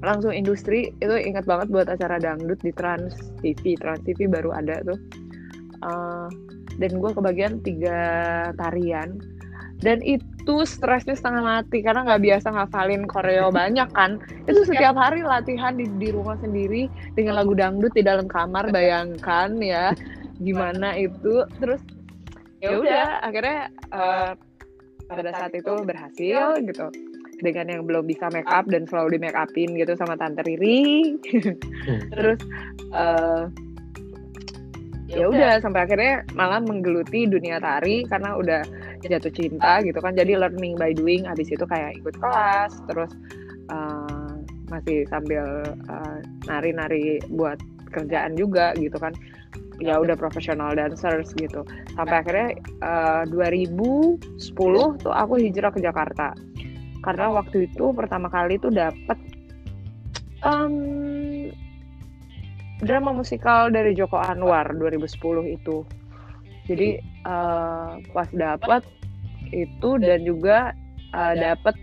langsung 0.01 0.33
industri 0.33 0.93
itu 1.01 1.13
ingat 1.13 1.45
banget 1.45 1.69
buat 1.73 1.89
acara 1.89 2.17
dangdut 2.21 2.61
di 2.61 2.73
Trans 2.73 3.17
TV 3.41 3.77
Trans 3.77 4.01
TV 4.05 4.27
baru 4.27 4.57
ada 4.57 4.81
tuh. 4.85 4.99
Uh, 5.85 6.29
dan 6.77 7.01
gue 7.01 7.11
kebagian 7.13 7.61
tiga 7.65 8.01
tarian 8.57 9.21
dan 9.85 10.01
itu 10.01 10.65
stresnya 10.65 11.13
setengah 11.13 11.43
mati 11.45 11.85
karena 11.85 12.07
nggak 12.09 12.23
biasa 12.25 12.47
ngafalin 12.49 13.05
koreo 13.05 13.53
banyak 13.61 13.89
kan. 13.93 14.23
Itu 14.49 14.65
setiap 14.65 14.97
hari 14.97 15.21
latihan 15.21 15.77
di, 15.77 15.85
di 16.01 16.09
rumah 16.13 16.41
sendiri 16.41 16.89
dengan 17.13 17.37
lagu 17.37 17.53
dangdut 17.53 17.93
di 17.93 18.01
dalam 18.01 18.25
kamar 18.31 18.73
bayangkan 18.73 19.53
ya 19.61 19.93
gimana 20.47 20.97
itu. 20.97 21.45
Terus 21.61 21.83
ya 22.65 22.81
udah 22.81 23.21
akhirnya 23.21 23.69
uh, 23.93 24.33
pada 25.07 25.31
saat 25.37 25.53
itu 25.53 25.73
berhasil 25.85 26.57
gitu. 26.65 26.89
Dengan 27.37 27.69
yang 27.69 27.83
belum 27.85 28.09
bisa 28.09 28.33
make 28.33 28.49
up 28.49 28.65
dan 28.65 28.89
selalu 28.89 29.21
di 29.21 29.29
make 29.29 29.37
upin 29.37 29.77
gitu 29.77 29.93
sama 29.93 30.17
tante 30.17 30.41
Riri. 30.41 31.21
Terus 32.17 32.41
uh, 32.97 33.53
ya 35.07 35.29
udah. 35.31 35.61
sampai 35.61 35.85
akhirnya 35.85 36.25
malah 36.33 36.65
menggeluti 36.65 37.29
dunia 37.31 37.61
tari 37.61 38.09
karena 38.09 38.41
udah 38.41 38.65
jatuh 39.09 39.33
cinta 39.33 39.81
gitu 39.83 39.99
kan. 39.99 40.13
Jadi 40.15 40.37
learning 40.37 40.75
by 40.77 40.93
doing 40.93 41.25
habis 41.27 41.49
itu 41.49 41.63
kayak 41.65 41.97
ikut 41.99 42.15
kelas 42.19 42.73
terus 42.91 43.11
uh, 43.71 44.37
masih 44.71 45.07
sambil 45.07 45.45
uh, 45.87 46.19
nari-nari 46.51 47.23
buat 47.31 47.59
kerjaan 47.95 48.35
juga 48.35 48.75
gitu 48.79 48.99
kan. 48.99 49.15
Ya 49.77 50.01
udah 50.01 50.17
profesional 50.17 50.73
dancers 50.73 51.37
gitu. 51.37 51.63
Sampai 51.93 52.25
akhirnya 52.25 52.49
uh, 52.81 53.23
eh, 53.29 53.59
2010 53.61 55.05
tuh 55.05 55.13
aku 55.13 55.37
hijrah 55.37 55.69
ke 55.71 55.85
Jakarta. 55.85 56.33
Karena 57.05 57.31
waktu 57.31 57.71
itu 57.71 57.93
pertama 57.93 58.33
kali 58.33 58.57
tuh 58.59 58.73
dapet 58.73 59.19
um, 60.43 61.53
drama 62.81 63.11
musikal 63.13 63.69
dari 63.69 63.93
Joko 63.93 64.17
Anwar 64.17 64.73
2010 64.75 65.57
itu. 65.57 65.85
Jadi 66.67 66.99
uh, 67.23 68.03
pas 68.11 68.29
dapat 68.35 68.83
itu 69.53 69.91
dan 70.03 70.23
juga 70.27 70.73
uh, 71.15 71.35
dapat 71.35 71.75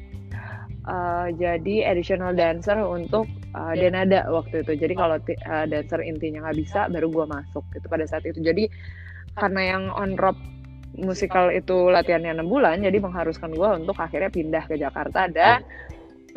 uh, 0.88 1.28
jadi 1.36 1.92
additional 1.92 2.36
dancer 2.36 2.76
untuk 2.80 3.28
uh, 3.56 3.74
Denada 3.76 4.28
waktu 4.30 4.64
itu. 4.66 4.76
Jadi 4.80 4.94
kalau 4.96 5.18
uh, 5.20 5.66
dancer 5.68 6.00
intinya 6.04 6.50
nggak 6.50 6.58
bisa, 6.60 6.88
baru 6.92 7.08
gue 7.10 7.26
masuk 7.28 7.64
gitu 7.76 7.86
pada 7.88 8.06
saat 8.08 8.24
itu. 8.28 8.40
Jadi 8.44 8.68
karena 9.34 9.62
yang 9.78 9.84
on 9.94 10.14
rock 10.20 10.38
musikal 10.94 11.50
itu 11.50 11.90
latihannya 11.90 12.38
enam 12.38 12.48
bulan, 12.50 12.86
jadi 12.86 13.02
mengharuskan 13.02 13.50
gue 13.50 13.70
untuk 13.82 13.98
akhirnya 13.98 14.30
pindah 14.30 14.64
ke 14.70 14.78
Jakarta 14.78 15.26
dan 15.26 15.66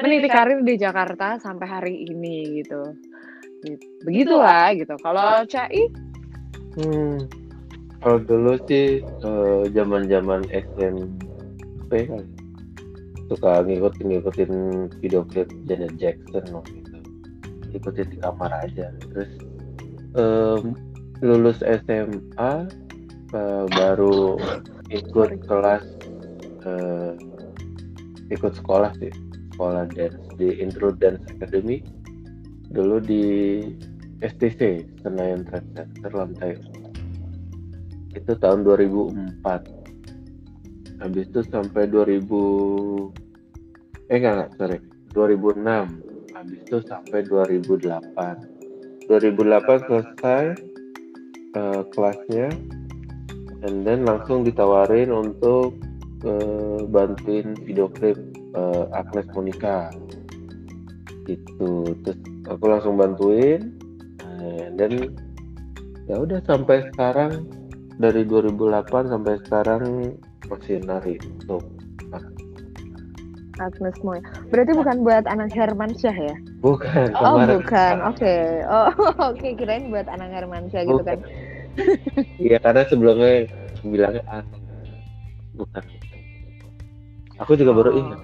meniti 0.00 0.28
karir 0.28 0.64
di 0.64 0.80
Jakarta 0.80 1.36
sampai 1.36 1.66
hari 1.68 1.94
ini 2.08 2.64
gitu. 2.64 2.80
Begitulah 4.04 4.72
gitu. 4.76 4.96
Kalau 5.00 5.44
Cai? 5.48 5.82
Hmm, 6.76 7.24
kalau 8.06 8.22
dulu 8.22 8.54
sih 8.70 9.02
zaman-zaman 9.74 10.46
uh, 10.46 10.62
SMP 10.62 12.06
kan. 12.06 12.22
Suka 13.26 13.66
ngikutin 13.66 14.06
ngikutin 14.14 14.52
video 15.02 15.26
klip 15.26 15.50
Janet 15.66 15.98
Jackson 15.98 16.46
waktu 16.54 16.86
itu. 16.86 17.02
Ikutin 17.74 18.06
di 18.14 18.22
kamar 18.22 18.54
aja. 18.62 18.94
Terus 19.10 19.30
um, 20.14 20.78
lulus 21.18 21.58
SMA 21.66 22.70
uh, 23.34 23.66
baru 23.74 24.38
ikut 24.94 25.42
kelas 25.50 25.82
uh, 26.62 27.18
ikut 28.30 28.54
sekolah 28.54 28.94
sih. 29.02 29.10
Sekolah 29.50 29.90
dance 29.90 30.22
di 30.38 30.62
Intro 30.62 30.94
Dance 30.94 31.26
Academy. 31.34 31.82
Dulu 32.70 33.02
di 33.02 33.24
STC 34.22 34.86
Senayan 35.02 35.42
Trade 35.42 35.74
Center 35.74 36.12
lantai 36.14 36.54
itu 38.20 38.32
tahun 38.40 38.64
2004 38.64 39.44
habis 40.96 41.28
itu 41.28 41.40
sampai 41.52 41.84
2000 41.92 42.24
eh 44.06 44.16
enggak, 44.16 44.32
enggak 44.32 44.50
sorry. 44.56 44.78
2006 45.12 46.16
habis 46.36 46.60
itu 46.68 46.84
sampai 46.84 47.24
2008 47.24 49.08
2008 49.08 49.88
selesai 49.88 50.44
uh, 51.56 51.82
kelasnya. 51.94 52.52
And 53.64 53.88
then 53.88 54.04
langsung 54.04 54.44
ditawarin 54.44 55.10
untuk 55.10 55.80
uh, 56.22 56.84
bantuin 56.86 57.56
video 57.64 57.88
klip 57.88 58.20
uh, 58.52 58.92
Agnes 58.92 59.26
Monica. 59.32 59.90
Gitu. 61.24 61.96
Terus 62.04 62.20
aku 62.46 62.64
langsung 62.68 63.00
bantuin. 63.00 63.72
And 64.36 64.78
then 64.78 65.16
ya 66.06 66.22
udah 66.22 66.38
sampai 66.46 66.86
sekarang 66.92 67.48
dari 67.96 68.22
2008 68.28 69.12
sampai 69.12 69.34
sekarang 69.44 69.84
masih 70.46 70.84
nari 70.84 71.16
tuh 71.48 71.64
Agnes 73.56 73.96
Moy. 74.04 74.20
Berarti 74.52 74.72
bukan 74.76 75.00
buat 75.00 75.24
anak 75.24 75.48
Herman 75.52 75.96
Syah 75.96 76.12
ya? 76.12 76.36
Bukan. 76.60 77.08
Oh 77.16 77.40
bukan. 77.40 77.94
Oke. 78.04 78.20
Okay. 78.20 78.44
Oh 78.68 78.92
oke 79.32 79.40
okay. 79.40 79.56
kirain 79.56 79.88
buat 79.88 80.04
anak 80.12 80.28
Herman 80.28 80.68
Syah 80.68 80.84
gitu 80.84 81.00
kan? 81.00 81.18
Iya 82.36 82.60
karena 82.60 82.82
sebelumnya 82.88 83.48
bilangnya 83.80 84.22
anak. 84.28 84.60
Bukan. 85.56 85.84
Aku 87.40 87.52
juga 87.56 87.72
baru 87.72 87.90
oh. 87.92 88.00
ingat. 88.00 88.20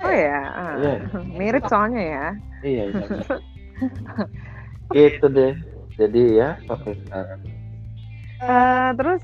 Oh 0.00 0.12
ya. 0.16 0.40
Ah. 0.56 0.74
Yeah. 0.80 0.98
Mirip 1.28 1.64
soalnya 1.68 2.02
ya. 2.02 2.26
iya. 2.64 2.84
iya. 2.88 3.06
gitu 4.96 5.26
deh. 5.28 5.52
Jadi 6.00 6.22
ya 6.40 6.56
sampai 6.64 6.96
sekarang 7.04 7.40
uh, 8.42 8.90
terus 8.94 9.22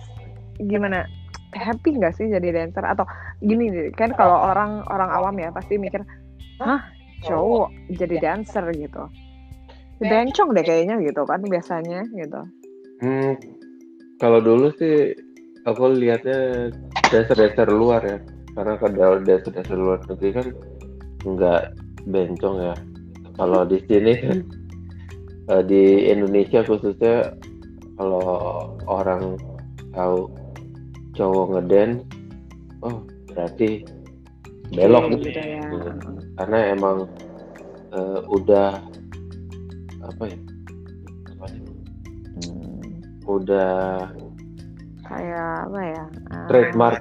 gimana? 0.58 1.06
Happy 1.54 1.94
nggak 1.94 2.18
sih 2.18 2.26
jadi 2.26 2.50
dancer? 2.50 2.82
Atau 2.82 3.06
gini 3.38 3.90
kan 3.94 4.10
kalau 4.14 4.50
orang 4.50 4.82
orang 4.90 5.10
awam 5.10 5.34
ya 5.38 5.54
pasti 5.54 5.78
mikir 5.78 6.02
hah 6.58 6.82
cowok 7.22 7.70
jadi 7.94 8.16
dancer 8.20 8.64
gitu. 8.74 9.06
Bencong 10.02 10.52
deh 10.52 10.64
kayaknya 10.66 10.98
gitu 11.00 11.22
kan 11.24 11.40
biasanya 11.40 12.04
gitu. 12.12 12.40
Hmm, 13.00 13.34
kalau 14.18 14.42
dulu 14.42 14.74
sih 14.76 15.14
aku 15.64 15.94
lihatnya 15.94 16.70
dancer-dancer 17.08 17.68
luar 17.70 18.02
ya. 18.04 18.18
Karena 18.54 18.74
kalau 18.78 19.18
dancer-dancer 19.22 19.76
luar 19.78 19.98
negeri 20.06 20.30
kan 20.34 20.46
nggak 21.24 21.62
bencong 22.10 22.56
ya. 22.60 22.74
Kalau 23.34 23.66
di 23.66 23.78
sini 23.86 24.12
kan 24.20 24.38
eh, 25.54 25.62
di 25.64 26.10
Indonesia 26.10 26.62
khususnya 26.66 27.34
kalau 27.94 28.26
orang 28.86 29.38
tahu 29.94 30.30
cowok 31.14 31.46
ngeden 31.54 32.02
oh 32.82 33.06
berarti 33.30 33.86
belok 34.74 35.14
gitu, 35.14 35.30
gitu, 35.30 35.40
ya. 35.40 35.62
Karena 36.34 36.58
emang 36.74 37.06
eh, 37.94 38.20
udah 38.26 38.82
apa 40.04 40.24
ya 40.28 40.38
udah 43.24 44.04
kayak 45.04 45.48
apa 45.68 45.80
ya? 45.80 46.04
eh, 46.04 46.46
trademark 46.48 47.00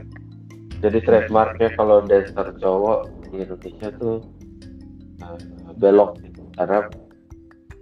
jadi 0.84 1.00
trademarknya 1.04 1.70
kalau 1.80 2.04
dancer 2.04 2.48
cowok 2.60 3.08
di 3.32 3.44
Indonesia 3.44 3.88
tuh 4.00 4.18
eh, 5.20 5.40
belok 5.80 6.20
gitu. 6.24 6.42
karena 6.56 6.80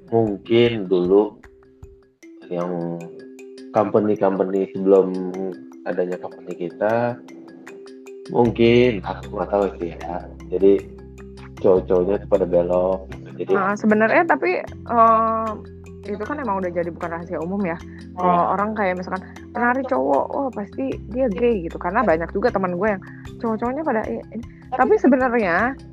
mungkin 0.10 0.90
dulu 0.90 1.41
yang 2.52 3.00
company-company 3.72 4.68
sebelum 4.76 5.32
adanya 5.88 6.20
company 6.20 6.54
kita 6.68 7.16
mungkin 8.30 9.02
aku 9.02 9.34
nggak 9.34 9.50
tahu 9.50 9.66
sih 9.80 9.96
ya 9.96 10.28
jadi 10.52 10.72
cowok-cowoknya 11.62 12.16
tuh 12.26 12.30
pada 12.30 12.46
belok 12.46 13.00
gitu. 13.40 13.54
jadi 13.54 13.54
Nah, 13.56 13.74
sebenarnya 13.78 14.24
tapi 14.28 14.62
eh, 14.68 15.50
itu 16.10 16.24
kan 16.26 16.42
emang 16.42 16.66
udah 16.66 16.72
jadi 16.74 16.90
bukan 16.90 17.14
rahasia 17.14 17.38
umum 17.38 17.62
ya. 17.62 17.78
Kalau 18.18 18.58
orang 18.58 18.74
kayak 18.74 18.98
misalkan 18.98 19.22
penari 19.54 19.86
cowok, 19.86 20.26
oh 20.34 20.50
pasti 20.50 20.98
dia 21.14 21.30
gay 21.30 21.62
gitu. 21.70 21.78
Karena 21.78 22.02
banyak 22.02 22.30
juga 22.34 22.50
teman 22.50 22.74
gue 22.76 22.90
yang 22.98 23.02
cowok-cowoknya 23.38 23.84
pada 23.86 24.02
"Eh, 24.10 24.22
ini." 24.34 24.46
Tapi 24.74 24.94
sebenarnya 24.98 25.74
Ya. 25.78 25.91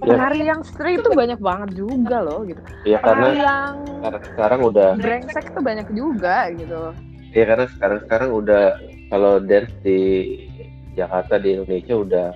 Penari 0.00 0.40
yang 0.42 0.60
straight 0.64 0.98
itu 0.98 1.10
banyak 1.12 1.38
banget 1.38 1.70
juga 1.76 2.16
loh 2.20 2.40
gitu. 2.42 2.60
ya 2.82 2.98
Penari 2.98 3.04
karena 3.04 3.28
yang 3.36 3.74
sekarang, 4.00 4.22
sekarang 4.32 4.60
udah 4.64 4.88
brengsek 4.96 5.44
tuh 5.52 5.62
banyak 5.62 5.88
juga 5.92 6.48
gitu. 6.50 6.80
ya 7.30 7.44
karena 7.46 7.66
sekarang 7.68 7.98
sekarang 8.08 8.30
udah 8.32 8.64
kalau 9.06 9.38
dance 9.38 9.70
di 9.82 9.98
Jakarta 10.96 11.38
di 11.38 11.54
Indonesia 11.54 11.94
udah 11.94 12.26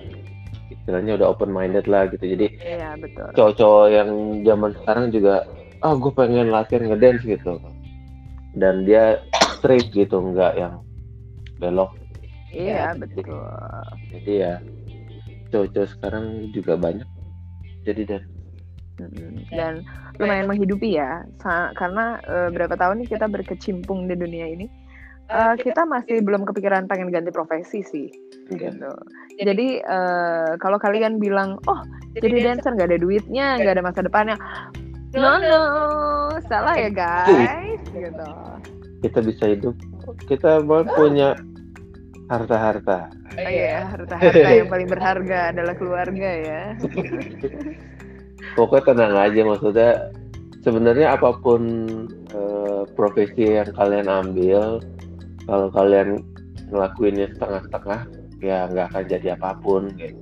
istilahnya 0.69 1.19
udah 1.19 1.27
open 1.29 1.51
minded 1.51 1.85
lah 1.85 2.07
gitu 2.07 2.23
jadi 2.23 2.47
Iya 2.55 2.89
betul. 2.97 3.27
cowok-cowok 3.33 3.85
yang 3.91 4.09
zaman 4.41 4.71
sekarang 4.81 5.05
juga 5.11 5.35
ah 5.81 5.93
gue 5.93 6.11
pengen 6.13 6.49
latihan 6.49 6.87
ngedance 6.87 7.21
gitu 7.21 7.59
dan 8.55 8.87
dia 8.87 9.19
straight 9.59 9.91
gitu 9.91 10.21
nggak 10.21 10.53
yang 10.55 10.79
belok 11.59 11.91
Iya 12.55 12.95
Ya, 12.95 12.95
betul. 12.95 13.35
jadi 14.15 14.31
ya 14.31 14.53
cowok-cowok 15.51 15.89
sekarang 15.91 16.25
juga 16.51 16.73
banyak 16.79 17.07
jadi 17.85 18.03
dan. 18.09 18.23
Dan 19.51 19.83
lumayan 20.23 20.47
menghidupi 20.47 20.95
ya, 20.95 21.27
karena 21.75 22.15
eh, 22.23 22.47
berapa 22.47 22.79
tahun 22.79 23.03
nih 23.03 23.11
kita 23.11 23.27
berkecimpung 23.27 24.07
di 24.07 24.15
dunia 24.15 24.47
ini, 24.47 24.71
eh, 25.27 25.55
kita 25.59 25.83
masih 25.83 26.23
belum 26.23 26.47
kepikiran 26.47 26.87
pengen 26.87 27.11
ganti 27.11 27.27
profesi 27.27 27.83
sih, 27.83 28.07
gitu. 28.47 28.91
Jadi 29.35 29.83
eh, 29.83 30.51
kalau 30.63 30.79
kalian 30.79 31.19
bilang, 31.19 31.59
oh 31.67 31.79
jadi 32.15 32.55
dancer 32.55 32.71
nggak 32.71 32.95
ada 32.95 32.99
duitnya, 33.03 33.59
nggak 33.59 33.75
ada 33.75 33.83
masa 33.83 33.99
depannya, 33.99 34.39
no 35.11 35.43
no, 35.43 35.61
salah 36.47 36.79
ya 36.79 36.87
guys, 36.87 37.83
gitu. 37.91 38.27
kita 39.03 39.19
bisa 39.27 39.43
hidup. 39.51 39.75
Kita 40.31 40.63
mau 40.63 40.87
punya 40.87 41.35
harta-harta. 42.31 43.09
Oh 43.35 43.49
iya, 43.49 43.85
harta-harta 43.91 44.47
yang 44.63 44.69
paling 44.71 44.89
berharga 44.89 45.53
adalah 45.53 45.75
keluarga 45.77 46.29
ya. 46.29 46.63
pokoknya 48.55 48.83
tenang 48.87 49.15
aja 49.19 49.41
maksudnya 49.43 49.91
sebenarnya 50.63 51.13
apa 51.13 51.35
pun 51.43 51.61
eh, 52.31 52.83
profesi 52.95 53.57
yang 53.57 53.69
kalian 53.75 54.07
ambil 54.07 54.79
kalau 55.45 55.67
kalian 55.73 56.23
ngelakuinnya 56.71 57.29
setengah-setengah 57.35 58.01
ya 58.41 58.65
nggak 58.71 58.87
akan 58.93 59.03
jadi 59.05 59.27
apa 59.37 59.57
pun 59.61 59.93
gitu. 59.97 60.21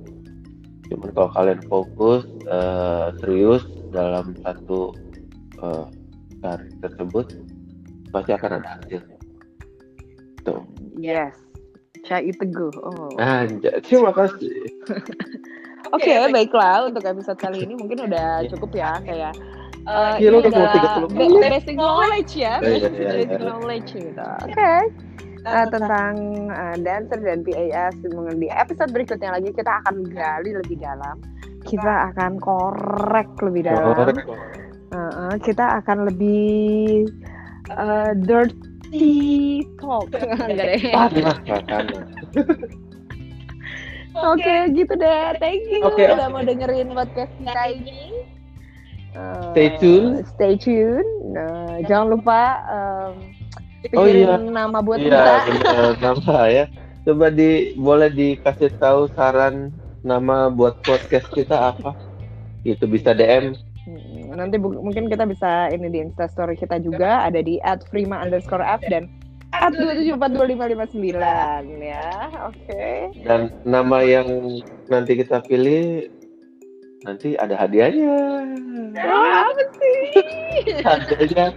cuman 0.92 1.10
kalau 1.16 1.30
kalian 1.32 1.60
fokus 1.70 2.24
eh, 2.48 3.08
serius 3.22 3.64
dalam 3.94 4.34
satu 4.42 4.92
eh, 5.62 5.86
karir 6.42 6.72
tersebut 6.82 7.26
pasti 8.12 8.30
akan 8.30 8.62
ada 8.62 8.78
hasilnya. 8.78 9.18
Tuh. 10.44 10.62
Yes, 10.94 11.34
Cai 12.04 12.28
Teguh. 12.30 12.72
Oh. 12.84 13.08
Anjay, 13.16 13.80
terima 13.80 14.12
kasih 14.12 14.52
Oke, 15.94 16.10
baiklah 16.32 16.88
untuk 16.88 17.04
episode 17.04 17.38
kali 17.38 17.64
ini 17.64 17.76
mungkin 17.76 18.08
udah 18.08 18.44
cukup 18.50 18.72
ya 18.74 18.98
kayak 19.04 19.32
eh, 19.84 20.14
Gila, 20.18 20.40
ini 20.40 20.48
udah 20.48 20.50
mau 20.50 20.64
udah 20.64 20.72
30 20.74 20.80
ba- 20.80 21.08
menit. 21.12 21.50
basic 21.52 21.76
knowledge 21.76 22.32
ya, 22.34 22.54
Iya, 22.58 22.66
basic, 22.66 22.92
iya, 22.92 23.08
basic 23.12 23.28
iya. 23.30 23.44
knowledge 23.44 23.88
gitu. 23.92 24.24
Oke. 24.42 24.72
Eh, 25.44 25.66
tentang 25.68 26.14
eh, 26.48 26.76
dancer 26.80 27.20
dan 27.20 27.40
PAS 27.44 27.94
di 28.34 28.48
episode 28.48 28.90
berikutnya 28.90 29.30
lagi 29.36 29.52
kita 29.52 29.72
akan 29.84 30.08
gali 30.08 30.50
lebih 30.56 30.76
dalam. 30.80 31.16
Kita 31.62 32.12
akan 32.12 32.40
korek 32.40 33.28
lebih 33.44 33.68
dalam. 33.68 34.08
Eh, 34.08 34.96
eh, 34.96 35.34
kita 35.44 35.84
akan 35.84 36.08
lebih 36.08 37.04
eh, 37.70 38.10
Enggak 40.44 40.56
deh. 40.56 40.80
Panas, 40.90 41.38
panas. 41.44 42.06
Oke, 44.14 44.54
gitu 44.72 44.94
deh. 44.94 45.34
Thank 45.42 45.66
you 45.68 45.82
Oke, 45.82 46.06
udah 46.06 46.30
oke. 46.30 46.32
mau 46.32 46.42
dengerin 46.42 46.94
podcast 46.94 47.32
kita 47.42 47.62
ini. 47.74 48.22
Uh, 49.14 49.50
Stay 49.50 49.68
tune. 49.78 50.22
Stay 50.34 50.54
tune. 50.54 51.06
Nah, 51.30 51.82
jangan 51.86 52.14
lupa 52.14 52.40
um, 52.66 53.12
Oh, 53.92 54.08
iya. 54.08 54.40
nama 54.40 54.80
buat 54.80 54.96
Iya, 54.96 55.44
kita. 55.44 55.74
nama 56.08 56.38
ya. 56.48 56.64
Coba 57.04 57.28
di 57.28 57.76
boleh 57.76 58.08
dikasih 58.08 58.72
tahu 58.80 59.12
saran 59.12 59.68
nama 60.00 60.48
buat 60.48 60.80
podcast 60.80 61.28
kita 61.28 61.74
apa? 61.74 61.92
Itu 62.64 62.88
bisa 62.88 63.12
DM. 63.12 63.52
Nanti 64.34 64.58
mungkin 64.58 65.08
kita 65.08 65.24
bisa 65.24 65.70
ini 65.70 65.88
di 65.90 65.98
instastory 66.02 66.56
kita 66.58 66.78
juga 66.82 67.24
ada 67.24 67.40
di 67.40 67.58
@prima 67.88 68.20
underscore 68.20 68.62
f 68.62 68.82
dan 68.90 69.08
@2742559 69.54 71.78
ya. 71.78 72.26
Oke. 72.50 73.14
dan 73.22 73.54
nama 73.62 74.02
yang 74.02 74.26
nanti 74.90 75.14
kita 75.14 75.38
pilih 75.46 76.10
nanti 77.06 77.38
ada 77.38 77.54
hadiahnya. 77.54 78.18
Wah, 78.98 79.46
apa 79.46 79.62
sih? 79.78 80.02
Hadiahnya 80.82 81.54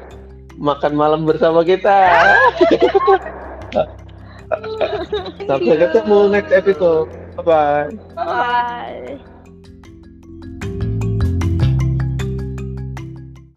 makan 0.62 0.94
malam 0.94 1.26
bersama 1.26 1.66
kita. 1.66 1.98
Sampai 5.48 5.76
ketemu 5.76 6.18
next 6.32 6.52
episode. 6.56 7.12
Bye 7.36 7.44
bye. 7.44 7.92
Bye. 8.16 9.36